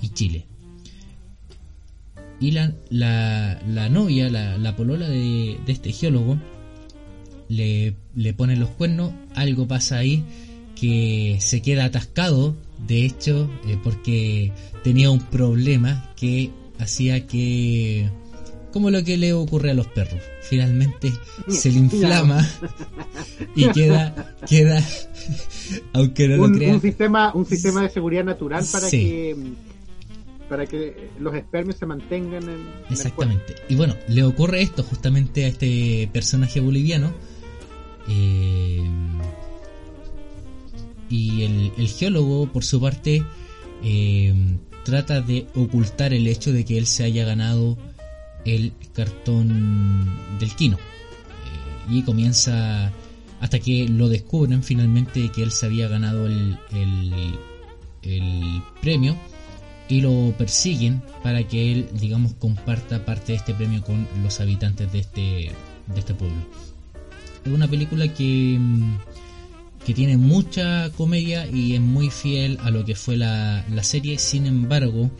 [0.00, 0.46] y Chile.
[2.40, 6.38] Y la, la, novia, la, la polola de, este geólogo,
[7.48, 10.24] le, le pone los cuernos, algo pasa ahí
[10.80, 18.08] que se queda atascado, de hecho, eh, porque tenía un problema que hacía que,
[18.72, 21.12] como lo que le ocurre a los perros, finalmente
[21.48, 22.48] se le inflama
[23.54, 24.82] y queda, queda,
[25.92, 26.74] aunque no un, lo crean.
[26.76, 29.36] Un sistema, un sistema de seguridad natural para que
[30.50, 33.54] para que los espermios se mantengan en exactamente.
[33.68, 37.12] Y bueno le ocurre esto justamente a este personaje boliviano
[38.08, 38.82] eh,
[41.08, 43.24] y el, geólogo por su parte
[43.84, 44.34] eh,
[44.84, 47.78] trata de ocultar el hecho de que él se haya ganado
[48.44, 50.10] el cartón
[50.40, 52.92] del Kino eh, y comienza
[53.40, 56.58] hasta que lo descubren finalmente que él se había ganado el,
[58.02, 59.16] el premio
[59.90, 64.90] y lo persiguen para que él, digamos, comparta parte de este premio con los habitantes
[64.92, 66.38] de este, de este pueblo.
[67.44, 68.98] Es una película que, mm,
[69.84, 74.18] que tiene mucha comedia y es muy fiel a lo que fue la, la serie,
[74.18, 75.10] sin embargo,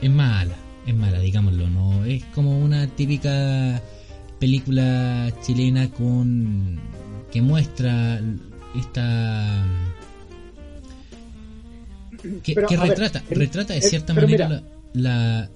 [0.00, 3.82] es mala, es mala, digámoslo, no es como una típica
[4.38, 6.80] película chilena con
[7.30, 8.20] que muestra
[8.74, 9.64] esta
[12.42, 15.50] que, retrata, retrata de cierta manera la,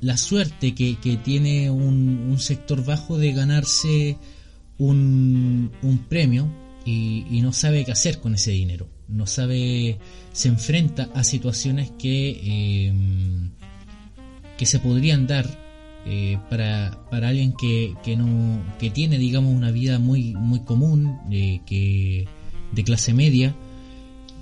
[0.00, 4.18] la, suerte que, tiene un, sector bajo de ganarse
[4.78, 6.48] un, un premio
[6.84, 8.88] y, no sabe qué hacer con ese dinero.
[9.08, 9.98] No sabe,
[10.32, 13.50] se enfrenta a situaciones que, em,
[14.56, 15.46] que se podrían dar
[16.06, 21.18] eh, para, para alguien que, que, no, que tiene, digamos, una vida muy, muy común,
[21.30, 22.26] eh, que,
[22.72, 23.54] de clase media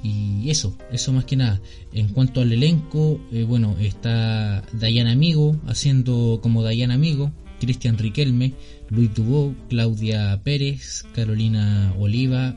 [0.02, 1.60] y eso, eso más que nada.
[1.92, 8.54] En cuanto al elenco, eh, bueno, está Diana Amigo haciendo como Diana Amigo, Cristian Riquelme,
[8.88, 12.56] Luis Dubó, Claudia Pérez, Carolina Oliva,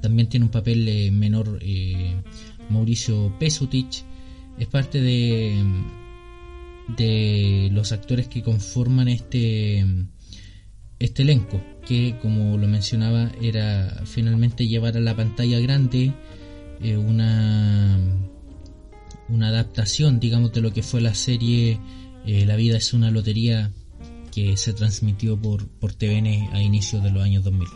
[0.00, 2.14] también tiene un papel eh, menor eh,
[2.70, 4.04] Mauricio Pesutich,
[4.58, 5.62] es parte de,
[6.96, 9.84] de los actores que conforman este,
[10.98, 16.12] este elenco, que como lo mencionaba era finalmente llevar a la pantalla grande
[16.82, 17.98] eh, una,
[19.28, 21.78] una adaptación, digamos, de lo que fue la serie
[22.26, 23.70] eh, La vida es una lotería
[24.34, 27.68] que se transmitió por, por TVN a inicios de los años 2000.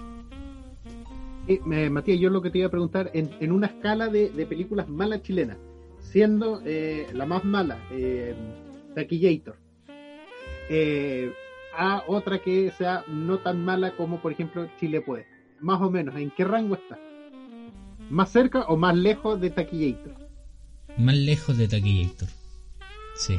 [1.48, 5.22] Eh, Matías, yo lo que te iba a preguntar, en, una escala de, películas malas
[5.22, 5.56] chilenas,
[6.00, 7.78] siendo eh, la más mala,
[8.94, 9.56] Taquillator,
[11.74, 15.26] a otra que sea no tan mala como, por ejemplo, Chile Puede,
[15.60, 16.98] más o menos, ¿en qué rango está?
[18.12, 20.14] ¿Más cerca o más lejos de Taquillator?
[20.98, 22.28] Más lejos de Taquillator.
[23.16, 23.38] Sí.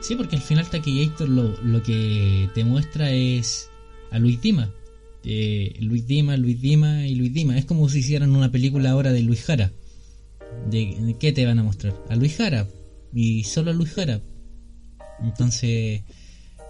[0.00, 3.70] Sí, porque al final Taquillator lo, lo que te muestra es
[4.10, 4.72] a Luis Dima.
[5.22, 7.56] Eh, Luis Dima, Luis Dima y Luis Dima.
[7.56, 9.70] Es como si hicieran una película ahora de Luis Jara.
[10.68, 11.94] ¿De, qué te van a mostrar?
[12.08, 12.66] A Luis Jara.
[13.14, 14.20] Y solo a Luis Jara.
[15.22, 16.02] Entonces,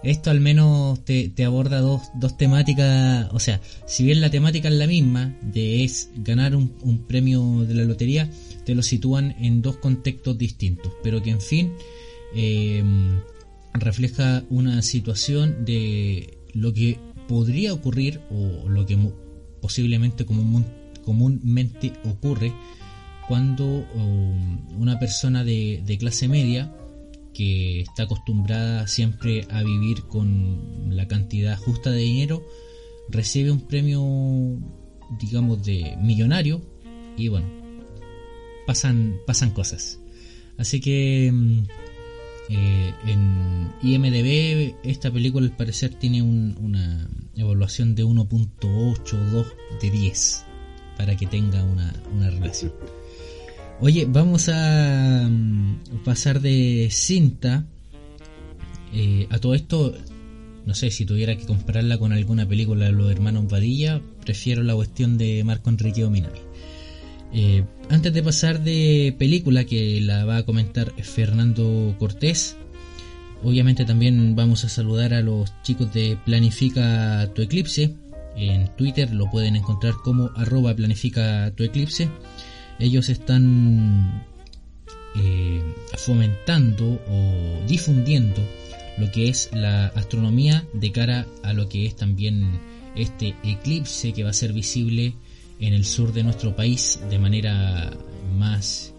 [0.03, 4.75] esto al menos te, aborda dos, dos, temáticas, o sea, si bien la temática es
[4.75, 8.29] la misma, de es ganar un, premio de la lotería,
[8.65, 11.73] te lo sitúan en dos contextos distintos, pero que en fin
[12.35, 13.21] em,
[13.73, 18.97] refleja una situación de lo que podría ocurrir o lo que
[19.61, 22.53] posiblemente comúnmente ocurre
[23.27, 26.73] cuando um, una persona de clase media
[27.33, 32.43] que está acostumbrada siempre a vivir con la cantidad justa de dinero,
[33.09, 34.01] recibe un premio
[35.19, 36.61] digamos, de millonario
[37.17, 37.47] y bueno,
[38.65, 39.99] pasan, pasan cosas.
[40.57, 41.63] Así que mm,
[42.49, 49.45] eh, en IMDB esta película al parecer tiene una evaluación de 1.82
[49.81, 50.45] de 10
[50.97, 52.73] para que tenga una, una relación.
[53.85, 57.65] Oye, vamos a mm, pasar de cinta
[58.93, 59.93] eh, a todo esto.
[60.65, 64.73] No sé si tuviera que compararla con alguna película de los hermanos Vadilla, prefiero la
[64.73, 66.39] cuestión de Marco Enrique Ominami.
[67.33, 72.55] Eh, antes de pasar de película que la va a comentar Fernando Cortés,
[73.43, 77.93] obviamente también vamos a saludar a los chicos de Planifica tu Eclipse.
[78.37, 82.09] En Twitter lo pueden encontrar como arroba planifica tu eclipse.
[82.83, 84.25] Ellos están
[85.15, 85.63] eh,
[85.95, 88.41] fomentando o difundiendo
[88.97, 92.59] lo que es la astronomía de cara a lo que es también
[92.97, 95.15] este eclipse que va a ser visible
[95.61, 97.97] en el sur de nuestro país de manera
[98.37, 98.93] más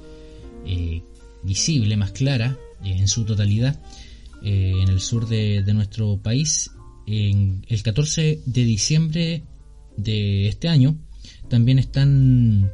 [0.65, 1.03] eh,
[1.43, 3.79] visible, más clara eh, en su totalidad
[4.43, 6.71] en el sur de, de, nuestro país
[7.07, 9.43] en el 14 de diciembre
[9.99, 10.97] de este año
[11.49, 12.71] también están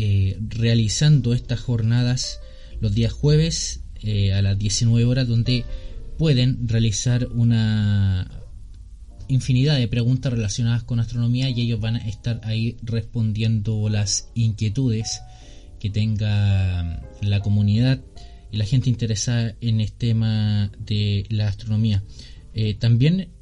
[0.00, 2.38] eh, realizando estas jornadas
[2.80, 5.64] los días jueves eh, a las 19 horas donde
[6.16, 8.30] pueden realizar una
[9.26, 15.20] infinidad de preguntas relacionadas con astronomía y ellos van a estar ahí respondiendo las inquietudes
[15.80, 18.00] que tenga la comunidad
[18.52, 22.04] y la gente interesada en el tema de la astronomía.
[22.54, 23.32] Eh, también,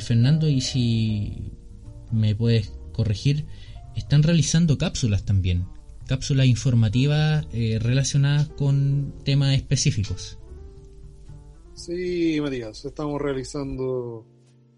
[0.00, 1.52] Fernando, y si
[2.10, 3.44] me puedes corregir,
[3.94, 5.75] están realizando cápsulas también
[6.06, 10.38] cápsulas informativas eh, relacionadas con temas específicos.
[11.74, 14.24] Sí, Matías, estamos realizando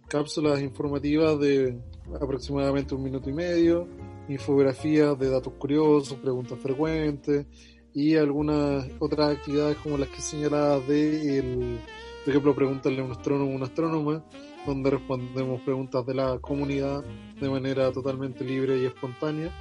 [0.08, 1.78] cápsulas informativas de
[2.20, 3.86] aproximadamente un minuto y medio,
[4.28, 7.46] infografías de datos curiosos, preguntas frecuentes
[7.94, 11.78] y algunas otras actividades como las que señalaba de, el,
[12.24, 14.24] por ejemplo, preguntarle a un astrónomo o una astrónoma,
[14.66, 17.04] donde respondemos preguntas de la comunidad
[17.40, 19.52] de manera totalmente libre y espontánea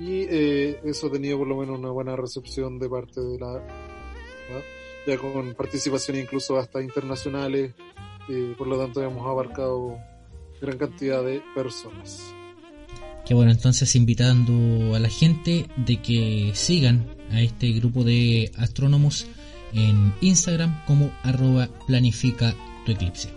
[0.00, 3.62] y eh, eso ha tenido por lo menos una buena recepción de parte de la
[5.06, 7.72] ya con participación incluso hasta internacionales
[8.28, 9.98] eh, por lo tanto hemos abarcado
[10.60, 12.20] gran cantidad de personas.
[13.26, 19.26] Que bueno entonces invitando a la gente de que sigan a este grupo de astrónomos
[19.72, 22.54] en Instagram como arroba planifica
[22.86, 23.28] tu eclipse.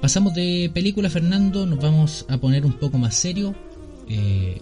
[0.00, 3.54] Pasamos de película Fernando nos vamos a poner un poco más serio.
[4.08, 4.60] Eh,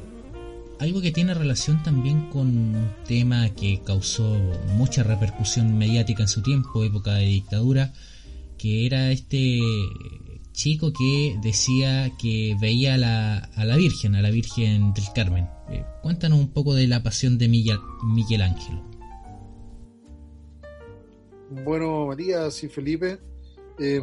[0.82, 4.36] algo que tiene relación también con un tema que causó
[4.74, 7.92] mucha repercusión mediática en su tiempo, época de dictadura,
[8.58, 9.60] que era este
[10.50, 15.46] chico que decía que veía a la, a la Virgen, a la Virgen del Carmen.
[15.70, 18.80] Eh, cuéntanos un poco de la pasión de Miguel, Miguel Ángel.
[21.64, 23.20] Bueno, Matías y Felipe,
[23.78, 24.02] eh,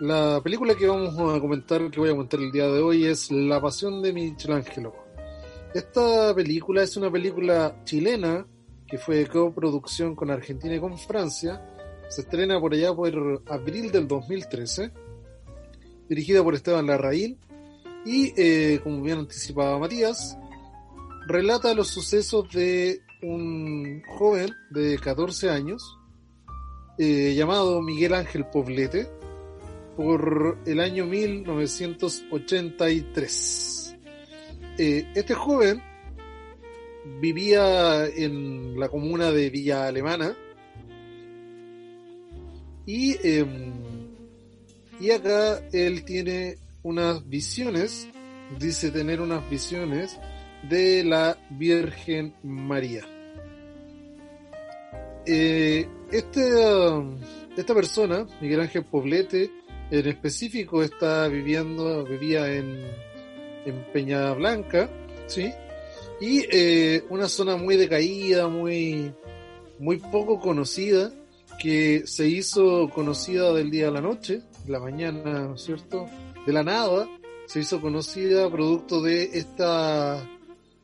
[0.00, 3.30] la película que vamos a comentar, que voy a comentar el día de hoy, es
[3.30, 4.94] La Pasión de Michelangelo.
[5.74, 8.46] Esta película es una película chilena
[8.86, 11.62] que fue de coproducción con Argentina y con Francia.
[12.08, 14.92] Se estrena por allá por abril del 2013.
[16.08, 17.38] Dirigida por Esteban Larraín.
[18.04, 20.38] Y, eh, como bien anticipaba Matías,
[21.26, 25.98] relata los sucesos de un joven de 14 años
[26.98, 29.15] eh, llamado Miguel Ángel Poblete
[29.96, 33.96] por el año 1983.
[34.78, 35.82] Eh, este joven
[37.20, 40.36] vivía en la comuna de Villa Alemana
[42.84, 43.72] y, em,
[45.00, 48.08] y acá él tiene unas visiones,
[48.58, 50.18] dice tener unas visiones
[50.68, 53.04] de la Virgen María.
[55.26, 56.40] Eh, este,
[57.56, 59.50] esta persona, Miguel Ángel Poblete,
[59.90, 62.80] en específico está viviendo, vivía en,
[63.64, 64.90] en Peña Blanca,
[65.26, 65.52] ¿sí?
[66.20, 69.12] Y eh, una zona muy decaída, muy,
[69.78, 71.12] muy poco conocida,
[71.58, 76.06] que se hizo conocida del día a la noche, la mañana, ¿no es cierto?
[76.46, 77.08] De la nada,
[77.46, 80.28] se hizo conocida producto de esta,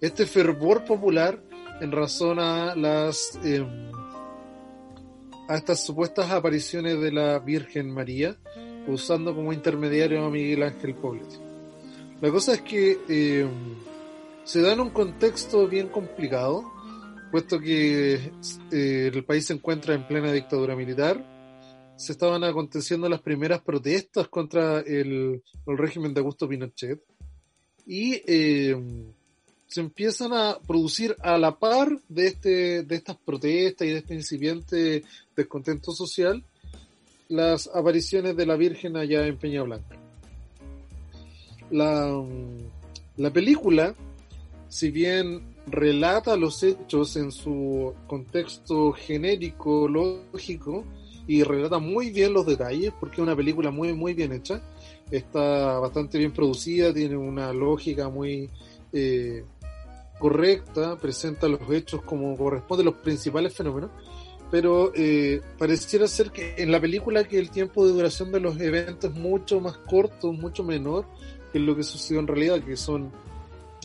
[0.00, 1.42] este fervor popular
[1.80, 3.90] en razón a las, em,
[5.48, 8.36] a estas supuestas apariciones de la Virgen María,
[8.86, 11.36] usando como intermediario a Miguel Ángel Poblete.
[12.20, 13.46] La cosa es que eh,
[14.44, 16.64] se da en un contexto bien complicado,
[17.30, 18.32] puesto que
[18.70, 21.24] eh, el país se encuentra en plena dictadura militar,
[21.96, 27.00] se estaban aconteciendo las primeras protestas contra el, régimen de Augusto Pinochet,
[27.86, 28.76] y eh,
[29.66, 34.14] se empiezan a producir a la par de, este, de estas protestas y de este
[34.14, 35.02] incipiente
[35.34, 36.44] descontento social
[37.32, 39.96] las apariciones de la Virgen allá en Peña Blanca.
[41.70, 42.22] La,
[43.16, 43.94] la película,
[44.68, 50.84] si bien relata los hechos en su contexto genérico, lógico,
[51.26, 54.60] y relata muy bien los detalles, porque es una película muy, muy bien hecha,
[55.10, 58.50] está bastante bien producida, tiene una lógica muy
[58.92, 59.42] eh,
[60.18, 63.90] correcta, presenta los hechos como corresponde los principales fenómenos,
[64.52, 68.60] pero eh, pareciera ser que en la película que el tiempo de duración de los
[68.60, 71.06] eventos es mucho más corto, mucho menor
[71.50, 73.10] que lo que sucedió en realidad, que son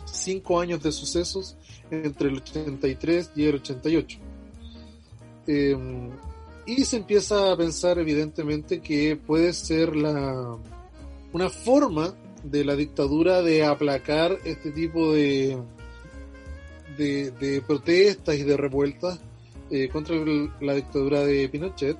[0.04, 1.56] cinco años de sucesos
[1.90, 4.20] entre el 83 y el 88.
[5.48, 6.10] Em,
[6.66, 10.58] y se empieza a pensar evidentemente que puede ser la,
[11.32, 12.14] una forma
[12.44, 15.58] de la dictadura de aplacar este tipo de,
[16.98, 19.22] de protestas y de revueltas
[19.70, 20.16] eh, contra
[20.62, 21.98] la dictadura de Pinochet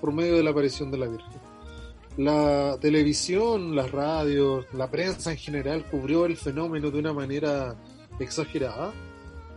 [0.00, 1.40] por medio de la aparición de la Virgen.
[2.16, 7.74] La televisión, las radios, la prensa en general cubrió el fenómeno de una manera
[8.20, 8.92] exagerada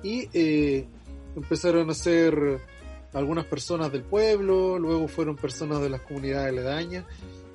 [0.02, 0.88] y eh,
[1.36, 2.60] empezaron a ser
[3.14, 7.06] algunas personas del pueblo, luego fueron personas de las comunidades aledañas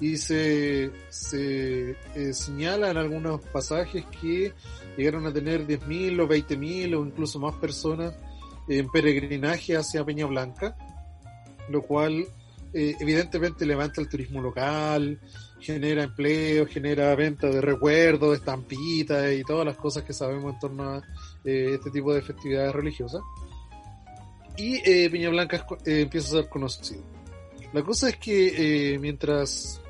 [0.01, 4.53] y se, se eh, señalan algunos pasajes que
[4.97, 8.15] llegaron a tener 10.000 o 20.000 o incluso más personas
[8.69, 10.77] en peregrinaje hacia Peña Blanca,
[11.69, 12.27] lo cual
[12.75, 15.21] eh, evidentemente levanta el turismo local,
[15.61, 20.85] genera empleo, genera venta de recuerdos, estampitas y todas las cosas que sabemos en torno
[20.85, 21.03] a
[21.45, 23.21] eh, este tipo de festividades religiosas.
[24.57, 27.03] Y eh, Peña Blanca empieza a ser conocido.
[27.73, 29.81] La cosa es que mientras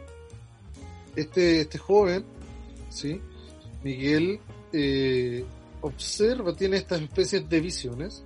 [1.16, 2.24] este, este joven,
[2.88, 3.20] ¿sí?
[3.82, 4.38] Miguel,
[5.80, 8.22] observa, tiene estas especies de visiones,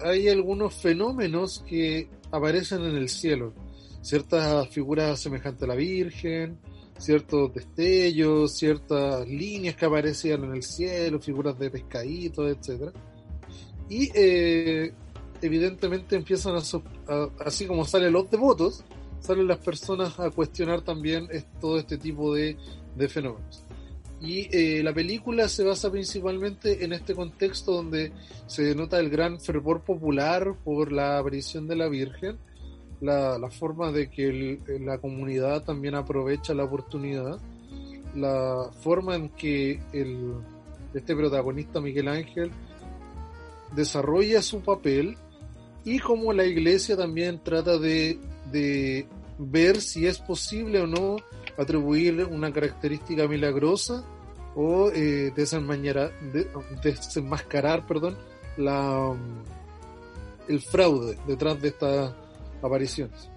[0.00, 3.52] hay algunos fenómenos que aparecen en el cielo.
[4.02, 6.58] Ciertas figuras semejantes a la Virgen,
[6.98, 12.92] ciertos destellos, ciertas líneas que aparecían en el cielo, figuras de pescaditos, etc.
[13.88, 14.92] Y eh,
[15.42, 16.62] evidentemente empiezan a,
[17.44, 18.84] así como salen los devotos,
[19.20, 21.28] salen las personas a cuestionar también
[21.60, 22.56] todo este tipo de
[23.08, 23.65] fenómenos.
[24.20, 28.12] Y eh, la película se basa principalmente en este contexto donde
[28.46, 32.38] se denota el gran fervor popular por la aparición de la Virgen,
[33.00, 37.38] la, forma de que la comunidad también aprovecha la oportunidad,
[38.14, 39.80] la forma en que
[40.94, 42.50] este protagonista Miguel Ángel
[43.74, 45.16] desarrolla su papel
[45.84, 48.18] y cómo la iglesia también trata de,
[48.50, 49.06] de
[49.38, 51.16] ver si es posible o no
[51.56, 54.04] atribuirle una característica milagrosa
[54.54, 55.32] o eh,
[56.82, 58.16] desenmascarar perdón,
[58.56, 59.14] la,
[60.48, 62.14] el fraude detrás de estas
[62.62, 63.28] apariciones.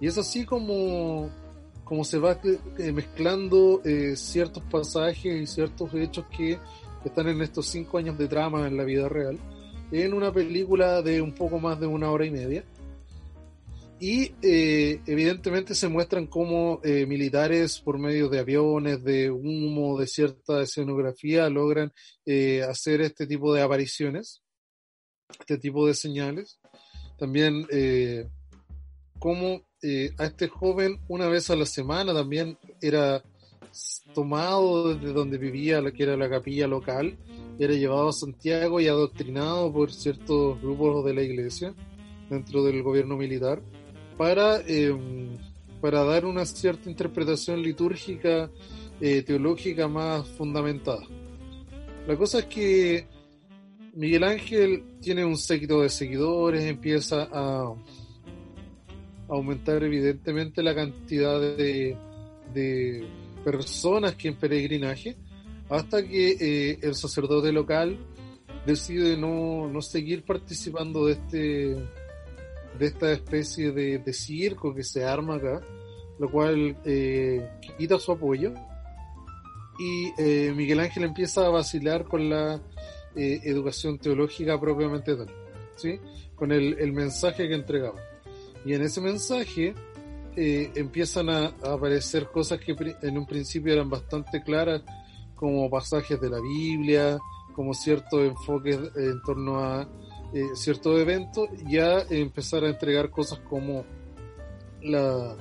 [0.00, 1.30] Y es así como,
[1.84, 2.38] como se va
[2.78, 6.58] eh, mezclando eh, ciertos pasajes y ciertos hechos que
[7.04, 9.38] están en estos cinco años de trama en la vida real,
[9.90, 12.64] en una película de un poco más de una hora y media
[13.98, 20.06] y eh, evidentemente se muestran como eh, militares por medio de aviones, de humo, de
[20.06, 21.92] cierta escenografía logran
[22.26, 24.42] eh, hacer este tipo de apariciones,
[25.40, 26.58] este tipo de señales.
[27.18, 27.66] También
[29.18, 29.62] como
[30.18, 33.24] a este joven una vez a la semana también era
[34.14, 37.16] tomado desde donde vivía, que era la capilla local,
[37.58, 41.74] era llevado a Santiago y adoctrinado por ciertos grupos de la iglesia
[42.28, 43.62] dentro del gobierno militar
[44.16, 45.36] para, em,
[45.80, 48.50] para dar una cierta interpretación litúrgica,
[49.00, 51.06] eh, teológica más fundamentada.
[52.06, 53.06] La cosa es que
[53.94, 57.74] Miguel Ángel tiene un séquito de seguidores, empieza a
[59.28, 61.96] aumentar evidentemente la cantidad de,
[62.54, 63.06] de
[63.44, 65.16] personas que en peregrinaje,
[65.68, 67.98] hasta que eh, el sacerdote local
[68.66, 71.76] decide no, no seguir participando de este
[72.78, 75.60] de esta especie de, circo que se arma acá,
[76.18, 77.48] lo cual eh,
[77.78, 78.52] quita su apoyo.
[79.78, 82.60] Y eh, Miguel Ángel empieza a vacilar con la
[83.14, 85.28] eh, educación teológica propiamente tal,
[85.74, 86.00] ¿sí?
[86.34, 88.00] con el, mensaje que entregaba.
[88.64, 89.74] Y en ese mensaje
[90.34, 94.82] empiezan a, a, aparecer cosas que en un principio eran bastante claras,
[95.34, 97.18] como pasajes de la Biblia,
[97.54, 99.88] como ciertos enfoques en torno a
[100.34, 103.84] eh, ciertos eventos, ya empezar a entregar cosas como
[104.82, 105.36] la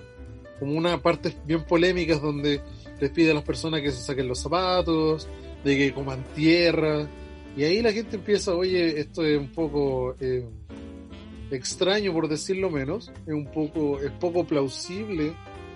[0.59, 2.61] como una parte bien polémicas donde
[2.99, 5.27] les pide a las personas que se saquen los zapatos,
[5.65, 7.09] de que coman tierra,
[7.57, 10.45] y ahí la gente empieza, oye, esto es un poco eh,
[11.51, 15.33] extraño por decirlo menos, es un poco, es poco plausible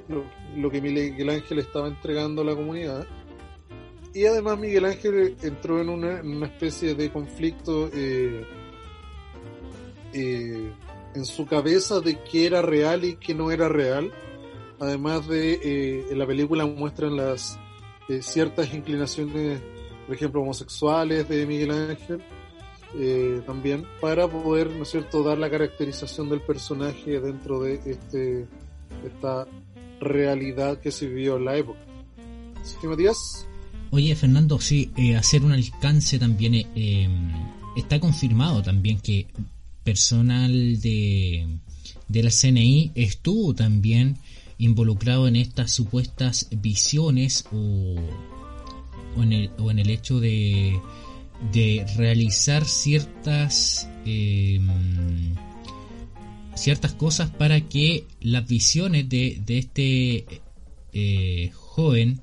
[0.10, 0.26] lo,
[0.58, 3.08] lo que Miguel Ángel estaba entregando a la comunidad.
[4.14, 8.44] Y además Miguel Ángel entró en una, en una especie de conflicto eh,
[10.14, 10.72] eh,
[11.16, 14.12] en su cabeza de qué era real y qué no era real.
[14.80, 17.60] Además de, eh, en la película muestran las
[18.08, 19.62] eh, ciertas inclinaciones,
[20.06, 22.22] por ejemplo, homosexuales de Miguel Ángel,
[22.96, 28.48] eh, también, para poder, ¿no es cierto?, dar la caracterización del personaje dentro de este
[29.06, 29.48] esta
[30.00, 31.80] realidad que se vivió en la época.
[32.64, 33.48] ¿Sí, Matías?
[33.92, 37.08] Oye, Fernando, sí, eh, hacer un alcance también eh,
[37.76, 39.28] está confirmado también que
[39.90, 41.48] personal de,
[42.08, 44.18] de la CNI estuvo también
[44.60, 47.96] involucrado en estas supuestas visiones o,
[49.18, 50.80] en, el, o en el hecho de,
[51.52, 54.60] de realizar ciertas eh,
[56.54, 60.26] ciertas cosas para que las visiones de, de este
[60.94, 62.22] eh, joven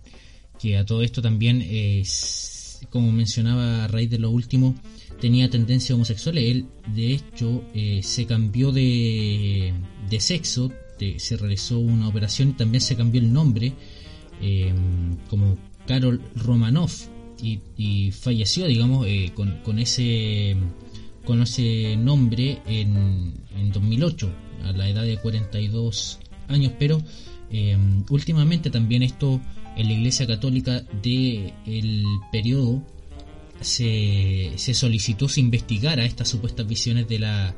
[0.61, 4.77] que a todo esto también es como mencionaba a raíz de lo último
[5.21, 9.73] tenía tendencias homosexuales él de hecho eh, se cambió de,
[10.09, 13.73] de sexo de, se realizó una operación y también se cambió el nombre
[14.41, 14.73] eh,
[15.29, 15.57] como
[15.87, 17.07] Carol Romanoff
[17.43, 20.57] y, y falleció digamos eh, con, con ese
[21.25, 24.31] con ese nombre en, en 2008
[24.65, 27.03] a la edad de 42 años pero
[27.51, 27.77] eh,
[28.11, 29.41] últimamente también esto
[29.77, 32.83] en la Iglesia Católica del el periodo
[33.61, 37.55] se, se, solicitó se investigara estas supuestas visiones de la,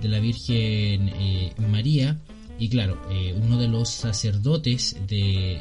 [0.00, 2.20] de la Virgen eh, María
[2.58, 5.60] y claro, eh, uno de los sacerdotes de,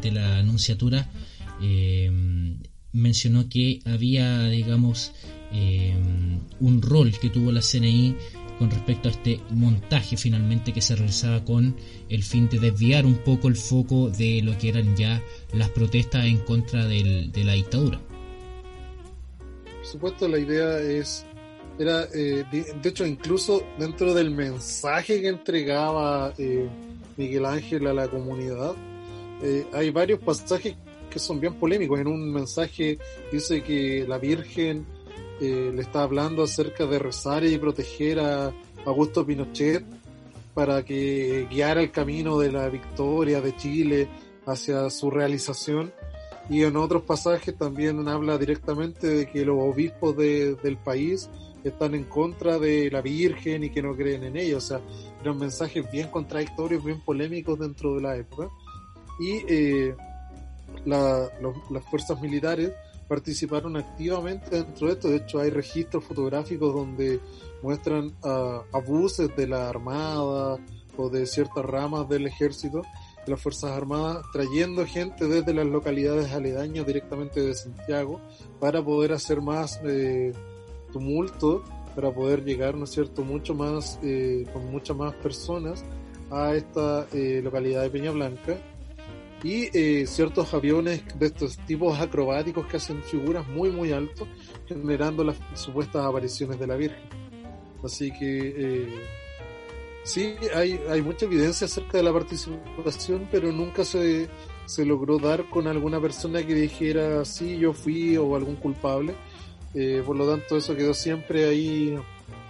[0.00, 1.10] de la Anunciatura
[1.60, 2.10] eh,
[2.92, 5.12] mencionó que había, digamos,
[5.52, 5.94] eh,
[6.60, 8.16] un rol que tuvo la CNI
[8.58, 11.74] con respecto a este montaje finalmente que se realizaba con
[12.08, 16.26] el fin de desviar un poco el foco de lo que eran ya las protestas
[16.26, 18.00] en contra del, de la dictadura.
[19.92, 21.26] Supuesto, la idea es,
[21.78, 26.66] era, eh, de, de, hecho, incluso dentro del mensaje que entregaba eh,
[27.18, 28.74] Miguel Ángel a la comunidad,
[29.42, 30.76] eh, hay varios pasajes
[31.10, 32.00] que son bien polémicos.
[32.00, 32.98] En un mensaje
[33.30, 34.86] dice que la Virgen
[35.42, 38.50] eh, le está hablando acerca de rezar y proteger a
[38.86, 39.84] Augusto Pinochet
[40.54, 44.08] para que guiara el camino de la victoria de Chile
[44.46, 45.92] hacia su realización.
[46.52, 51.30] Y en otros pasajes también habla directamente de que los obispos de, del país
[51.64, 54.58] están en contra de la Virgen y que no creen en ella.
[54.58, 54.78] O sea,
[55.22, 58.50] eran mensajes bien contradictorios, bien polémicos dentro de la época.
[59.18, 59.96] Y eh,
[60.84, 62.72] las fuerzas militares
[63.08, 65.08] participaron activamente dentro de esto.
[65.08, 67.18] De hecho, hay registros fotográficos donde
[67.62, 70.58] muestran uh, abusos de la Armada
[70.98, 72.82] o de ciertas ramas del ejército,
[73.24, 78.20] de las Fuerzas Armadas, trayendo gente desde las localidades aledañas directamente de Santiago
[78.60, 80.32] para poder hacer más eh,
[80.92, 81.62] tumulto,
[81.94, 85.84] para poder llegar, ¿no es cierto?, mucho más, eh, con muchas más personas
[86.32, 88.56] a esta eh, localidad de Peña Blanca
[89.44, 94.28] y eh, ciertos aviones de estos tipos acrobáticos que hacen figuras muy muy altos
[94.66, 97.02] generando las supuestas apariciones de la Virgen
[97.84, 98.88] así que eh,
[100.04, 104.28] sí hay, hay mucha evidencia acerca de la participación pero nunca se,
[104.66, 109.14] se logró dar con alguna persona que dijera sí yo fui o algún culpable.
[109.74, 111.96] Eh, por lo tanto eso quedó siempre ahí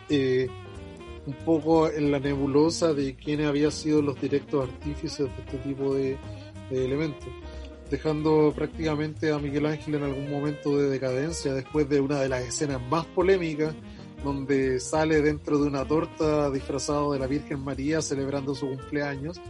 [0.08, 0.48] eh,
[1.26, 5.94] un poco en la nebulosa de quiénes habían sido los directos artífices de este tipo
[5.94, 6.16] de,
[6.68, 7.28] de elementos,
[7.90, 12.42] dejando prácticamente a Miguel Ángel en algún momento de decadencia después de una de las
[12.42, 13.72] escenas más polémicas
[14.24, 19.40] donde sale dentro de una torta disfrazado de la Virgen María celebrando su cumpleaños.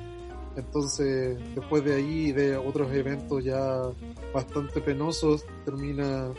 [0.56, 3.82] Entonces, después de ahí de otros eventos ya
[4.34, 6.30] bastante penosos, termina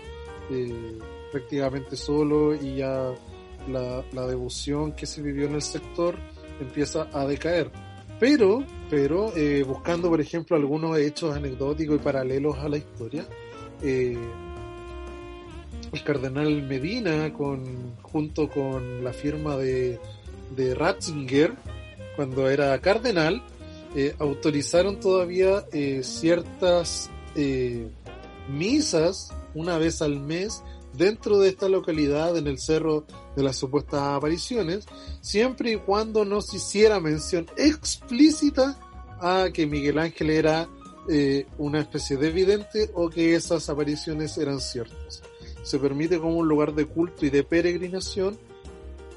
[0.52, 1.00] eh,
[1.32, 3.12] prácticamente solo y ya
[3.68, 6.16] la, la devoción que se vivió en el sector
[6.60, 7.72] empieza a decaer
[8.24, 13.26] pero, pero eh, buscando, por ejemplo, algunos hechos anecdóticos y paralelos a la historia,
[13.82, 14.18] eh,
[15.94, 20.00] el cardenal Medina, con, junto con la firma de,
[20.56, 21.54] de Ratzinger,
[22.16, 23.44] cuando era cardenal,
[23.96, 27.88] eh, autorizaron todavía eh, ciertas eh,
[28.50, 30.64] misas una vez al mes
[30.94, 34.86] dentro de esta localidad en el cerro de las supuestas apariciones,
[35.22, 38.80] siempre y cuando no se hiciera mención explícita
[39.20, 40.68] a que Miguel Ángel era
[41.58, 45.22] una especie de evidente o que esas apariciones eran ciertas.
[45.64, 48.38] Se permite como un lugar de culto y de peregrinación,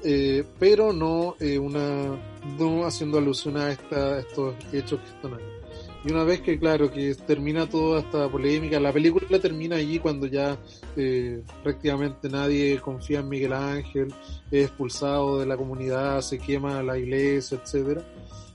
[0.03, 2.17] eh, pero no, eh, una,
[2.57, 5.57] no haciendo alusión a, esta, estos hechos que están ahí.
[6.05, 10.27] Y una vez que, claro, que termina toda esta polémica, la película termina allí cuando
[10.27, 10.57] ya
[10.95, 14.13] eh, prácticamente nadie confía en Miguel Ángel,
[14.51, 18.03] es expulsado de la comunidad, se quema la iglesia, etcétera.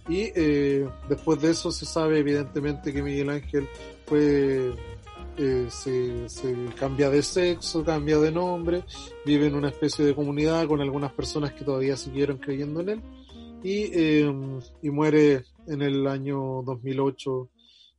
[0.09, 3.69] Y eh, después de eso se sabe evidentemente que Miguel Ángel
[4.07, 4.73] fue
[5.37, 6.27] eh, se,
[6.77, 8.85] cambia de sexo, cambia de nombre,
[9.25, 13.01] vive en una especie de comunidad con algunas personas que todavía siguieron creyendo en él
[13.65, 14.23] y,
[14.87, 17.51] y muere en el año 2008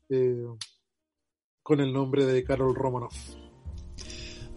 [0.10, 0.46] eh,
[1.62, 3.12] con el nombre de Karol Romanov.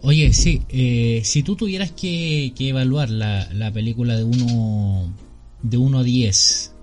[0.01, 5.13] Oye, sí, eh, si tú tuvieras que, evaluar la, la, película de 1
[5.63, 6.75] de 1 a 10,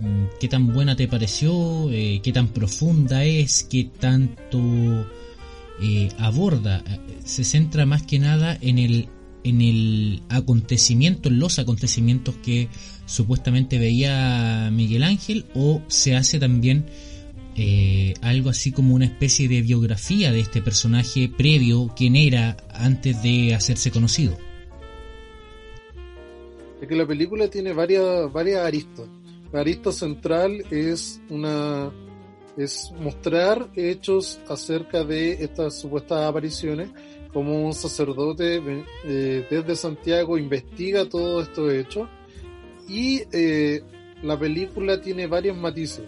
[0.00, 1.90] mm, ¿qué tan buena te pareció?
[1.90, 3.64] Eh, ¿Qué tan profunda es?
[3.64, 5.06] ¿Qué tanto
[5.82, 6.82] eh, aborda?
[7.24, 9.08] Se centra más que nada en el
[9.44, 12.68] en el acontecimiento, en los acontecimientos que
[13.06, 16.84] supuestamente veía Miguel Ángel, o se hace también
[17.56, 23.22] eh, algo así como una especie de biografía de este personaje previo, quien era antes
[23.22, 24.36] de hacerse conocido.
[26.80, 29.06] Es que la película tiene varias, varias aristas.
[29.52, 31.90] La arista central es una
[32.56, 36.90] es mostrar hechos acerca de estas supuestas apariciones
[37.32, 38.60] como un sacerdote
[39.04, 42.08] eh, desde Santiago investiga todos estos hechos
[42.88, 43.82] y eh,
[44.22, 46.04] la película tiene varios matices.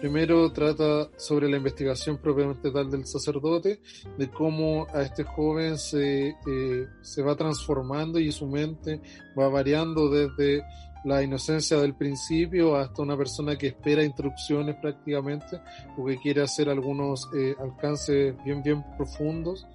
[0.00, 3.80] Primero trata sobre la investigación propiamente tal del sacerdote,
[4.18, 9.00] de cómo a este joven se, eh, se va transformando y su mente
[9.38, 10.62] va variando desde
[11.04, 15.60] la inocencia del principio hasta una persona que espera instrucciones prácticamente
[15.96, 19.66] o que quiere hacer algunos eh, alcances bien bien profundos.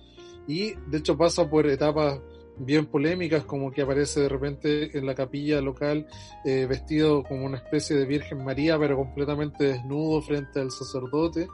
[0.47, 2.19] Y de hecho pasa por etapas
[2.59, 6.07] bien polémicas como que aparece de repente en la capilla local
[6.43, 11.47] eh, vestido como una especie de Virgen María pero completamente desnudo frente al sacerdote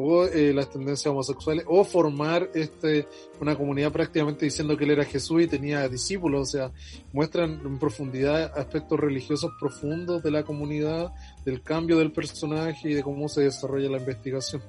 [0.00, 3.08] o eh, las tendencias homosexuales o formar este
[3.40, 6.70] una comunidad prácticamente diciendo que él era Jesús y tenía discípulos o sea
[7.12, 11.12] muestran en profundidad aspectos religiosos profundos de la comunidad
[11.44, 14.62] del cambio del personaje y de cómo se desarrolla la investigación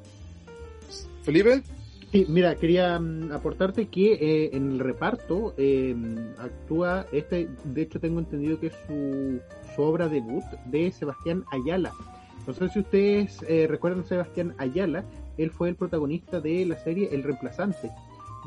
[1.22, 1.62] Felipe
[2.12, 5.96] Sí, mira, quería um, aportarte que eh, en el reparto eh,
[6.40, 9.40] actúa, este, de hecho tengo entendido que es su,
[9.76, 11.94] su, obra debut de Sebastián Ayala.
[12.48, 15.06] No sé si ustedes eh, recuerdan a Sebastián Ayala,
[15.40, 17.92] él fue el protagonista de la serie El Reemplazante,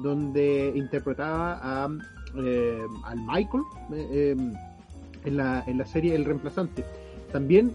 [0.02, 4.56] donde interpretaba a, al Michael en,
[5.36, 6.84] la, en la serie El Reemplazante.
[7.32, 7.74] También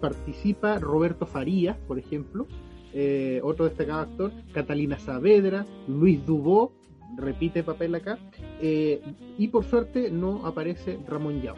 [0.00, 2.46] participa Roberto Farías, por ejemplo,
[2.94, 6.72] eh, otro destacado actor, Catalina Saavedra, Luis Dubó,
[7.16, 8.18] repite papel acá,
[8.60, 9.00] eh,
[9.38, 11.56] y por suerte no aparece Ramón Yao.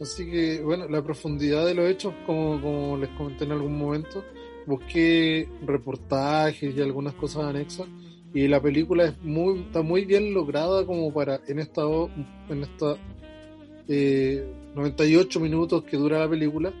[0.00, 4.22] Así que, bueno, la profundidad de los hechos, como, como les comenté en algún momento,
[4.68, 7.88] busqué reportajes y algunas cosas anexas,
[8.34, 11.82] y la película es muy, está muy bien lograda como para, en esta,
[12.50, 12.96] en esta
[13.88, 16.72] eh, 98 minutos que dura la película,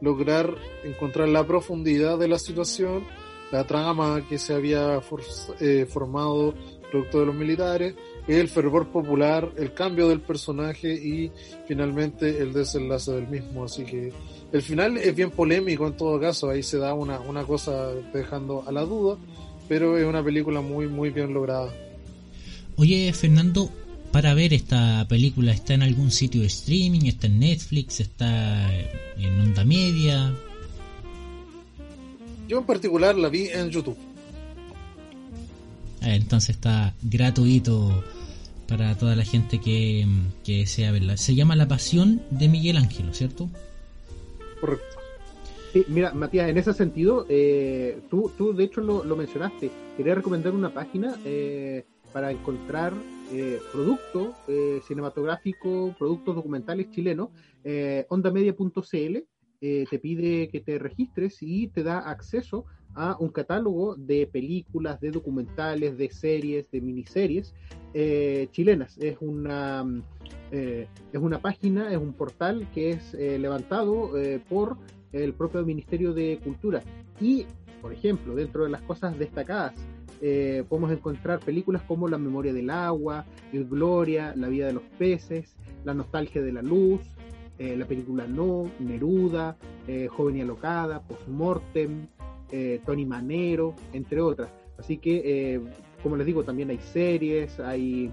[0.00, 0.52] lograr
[0.84, 3.04] encontrar la profundidad de la situación,
[3.52, 5.22] la trama que se había for,
[5.60, 6.54] eh, formado
[6.90, 7.94] producto de los militares,
[8.26, 11.30] el fervor popular, el cambio del personaje y
[11.66, 13.64] finalmente el desenlace del mismo.
[13.64, 14.12] Así que
[14.56, 18.64] el final es bien polémico en todo caso, ahí se da una, una cosa dejando
[18.66, 19.18] a la duda,
[19.68, 21.72] pero es una película muy, muy bien lograda.
[22.76, 23.70] Oye, Fernando,
[24.12, 25.52] para ver esta película?
[25.52, 27.02] ¿Está en algún sitio de streaming?
[27.06, 28.00] ¿Está en Netflix?
[28.00, 28.74] ¿Está
[29.18, 30.34] en Onda Media?
[32.48, 33.98] Yo en particular la vi en YouTube.
[36.00, 38.04] entonces está gratuito
[38.66, 40.06] para toda la gente que,
[40.44, 41.16] que, desea verla.
[41.16, 43.50] Se llama La Pasión de Miguel Ángel, ¿cierto?
[45.72, 49.70] Sí, mira, Matías, en ese sentido, eh, tú, tú de hecho lo, lo, mencionaste.
[49.96, 52.94] Quería recomendar una página eh, para encontrar
[53.32, 57.30] eh, producto eh, cinematográfico, productos documentales chilenos,
[57.64, 59.16] eh, ondamedia.cl
[59.60, 62.66] eh, te pide que te registres y te da acceso
[62.96, 67.54] a un catálogo de películas, de documentales, de series, de miniseries
[67.92, 68.96] eh, chilenas.
[68.98, 69.84] Es una,
[70.50, 74.12] eh, es una página, es un portal que es levantado
[74.48, 74.78] por
[75.12, 76.82] el propio Ministerio de Cultura.
[77.20, 77.46] Y,
[77.82, 79.74] por ejemplo, dentro de las cosas destacadas,
[80.22, 84.84] eh, podemos encontrar películas como La memoria del agua, El Gloria, La vida de los
[84.98, 87.00] peces, La nostalgia de la luz,
[87.58, 89.56] la película No, Neruda,
[90.10, 92.06] Joven y Alocada, Postmortem,
[92.84, 94.48] Tony Manero, entre otras.
[94.78, 95.60] Así que,
[96.02, 98.10] como les digo, también hay series, hay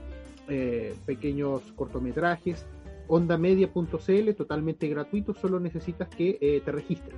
[1.06, 2.66] pequeños cortometrajes
[3.08, 7.16] ondamedia.cl, totalmente gratuito, solo necesitas que eh, te registres.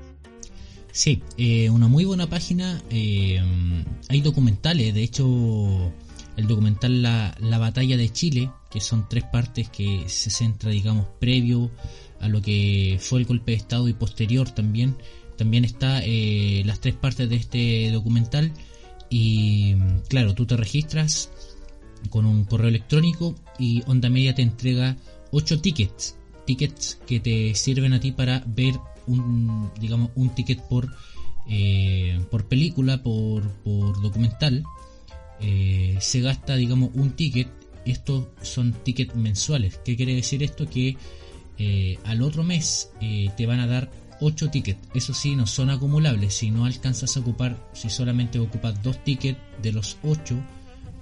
[0.92, 2.82] Sí, eh, una muy buena página.
[2.90, 3.42] Eh,
[4.08, 5.26] hay documentales, de hecho,
[6.38, 11.06] el documental la, la, Batalla de Chile, que son tres partes que se centra, digamos,
[11.20, 11.70] previo
[12.22, 14.96] a lo que fue el golpe de Estado y posterior también.
[15.38, 16.02] También está
[16.66, 18.52] las tres partes de este documental.
[19.10, 19.76] Y
[20.08, 21.30] claro, tú te registras
[22.10, 24.98] con un correo electrónico y Onda Media te entrega
[25.32, 26.16] 8 tickets,
[26.46, 28.76] tickets que te sirven a ti para ver
[29.08, 30.90] un, digamos, un ticket por,
[31.50, 34.64] eh, por película, por, por documental.
[35.42, 37.50] Eh, se gasta, digamos, un ticket.
[37.86, 39.80] Estos son tickets mensuales.
[39.84, 40.68] ¿Qué quiere decir esto?
[40.68, 40.98] Que
[41.58, 44.80] eh, al otro mes te van a dar 8 tickets.
[44.94, 46.36] Eso sí, no son acumulables.
[46.36, 50.36] Si no alcanzas a ocupar, si solamente ocupas 2 tickets de los 8,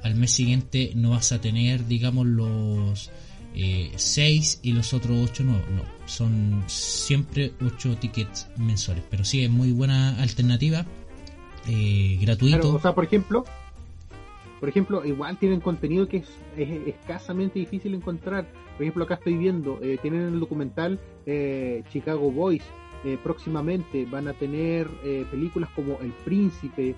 [0.04, 3.12] al mes siguiente no vas a tener, digamos, los
[3.54, 9.50] 6 y los otros 8 no, no, son siempre 8 tickets mensuales, pero sí es
[9.50, 10.86] muy buena alternativa,
[11.68, 12.74] eh, gratuito.
[12.74, 13.46] o sea, por ejemplo,
[14.60, 18.48] por ejemplo, igual tienen contenido que es, escasamente difícil encontrar.
[18.78, 22.64] Por ejemplo, acá estoy viendo, eh, tienen el documental eh, Chicago Boys.
[23.22, 24.88] Próximamente van a tener
[25.30, 26.96] películas como El Príncipe,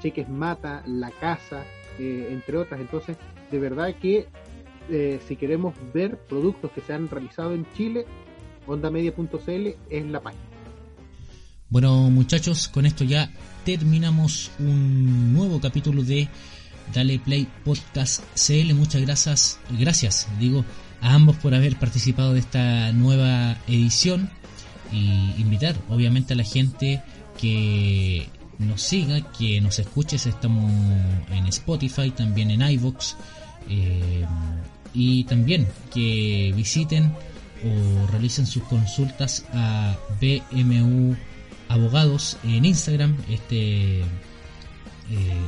[0.00, 1.64] Cheques Mata, La Casa,
[1.98, 2.80] entre otras.
[2.80, 3.16] Entonces,
[3.50, 4.26] de verdad que
[4.88, 8.06] eh, si queremos ver productos que se han realizado en Chile,
[8.66, 10.42] ondamedia.cl es la página.
[11.68, 13.28] Bueno muchachos, con esto ya
[13.64, 16.28] terminamos un nuevo capítulo de
[16.94, 18.72] Dale Play Podcast CL.
[18.74, 20.64] Muchas gracias, gracias, digo,
[21.00, 24.30] a ambos por haber participado de esta nueva edición
[24.92, 27.02] y invitar obviamente a la gente
[27.38, 28.28] que
[28.58, 30.70] nos siga, que nos escuche, estamos
[31.30, 33.14] en Spotify, también en iVoox,
[33.68, 34.24] eh,
[34.94, 37.12] y también que visiten
[37.64, 41.16] o realicen sus consultas a BMU
[41.68, 44.04] Abogados en Instagram, este eh,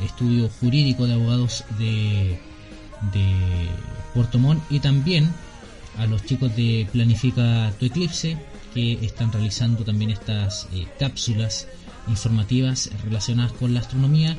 [0.05, 2.39] estudio jurídico de abogados de,
[3.13, 3.69] de
[4.15, 5.33] Puerto Montt y también
[5.97, 8.37] a los chicos de Planifica tu Eclipse
[8.75, 11.67] que están realizando también estas eh, cápsulas
[12.09, 14.37] informativas relacionadas con la astronomía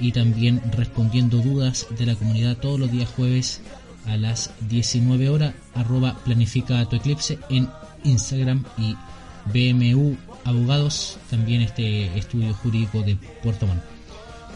[0.00, 3.60] y también respondiendo dudas de la comunidad todos los días jueves
[4.06, 7.68] a las 19 horas, arroba planifica tu eclipse en
[8.04, 8.96] Instagram y
[9.52, 13.82] BMU Abogados, también este estudio jurídico de Puerto Montt.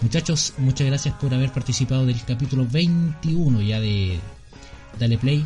[0.00, 4.18] Muchachos, muchas gracias por haber participado del capítulo 21 ya de
[4.98, 5.44] Dale Play.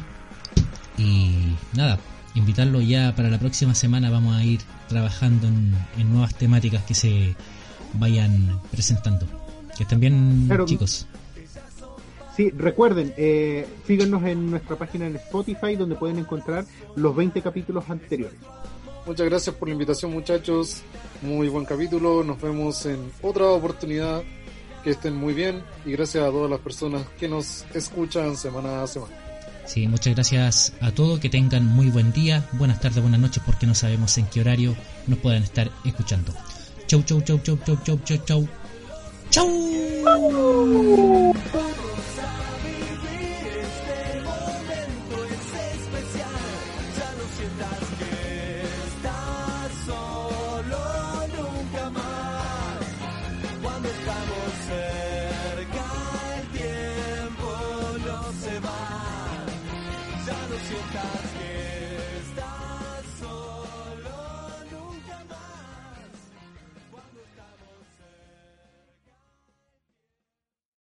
[0.97, 1.99] Y nada,
[2.35, 4.11] invitarlo ya para la próxima semana.
[4.11, 7.35] Vamos a ir trabajando en, nuevas temáticas que se
[7.95, 9.27] vayan presentando.
[9.77, 11.07] Que estén bien, chicos.
[12.37, 16.65] Sí, recuerden, eh, síganos en nuestra página en Spotify donde pueden encontrar
[16.95, 18.39] los 20 capítulos anteriores.
[19.07, 20.83] Muchas gracias por la invitación muchachos,
[21.23, 24.23] muy buen capítulo, nos vemos en otra oportunidad,
[24.85, 28.87] que estén muy bien y gracias a todas las personas que nos escuchan semana a
[28.87, 29.28] semana.
[29.69, 33.67] Sí, muchas gracias a todos, que tengan muy buen día, buenas tardes, buenas noches, porque
[33.67, 34.75] no sabemos en qué horario
[35.07, 36.33] nos puedan estar escuchando.
[36.87, 38.49] Chau, chau, chau, chau, chau, chau, chau, chau.
[39.31, 39.47] Chau.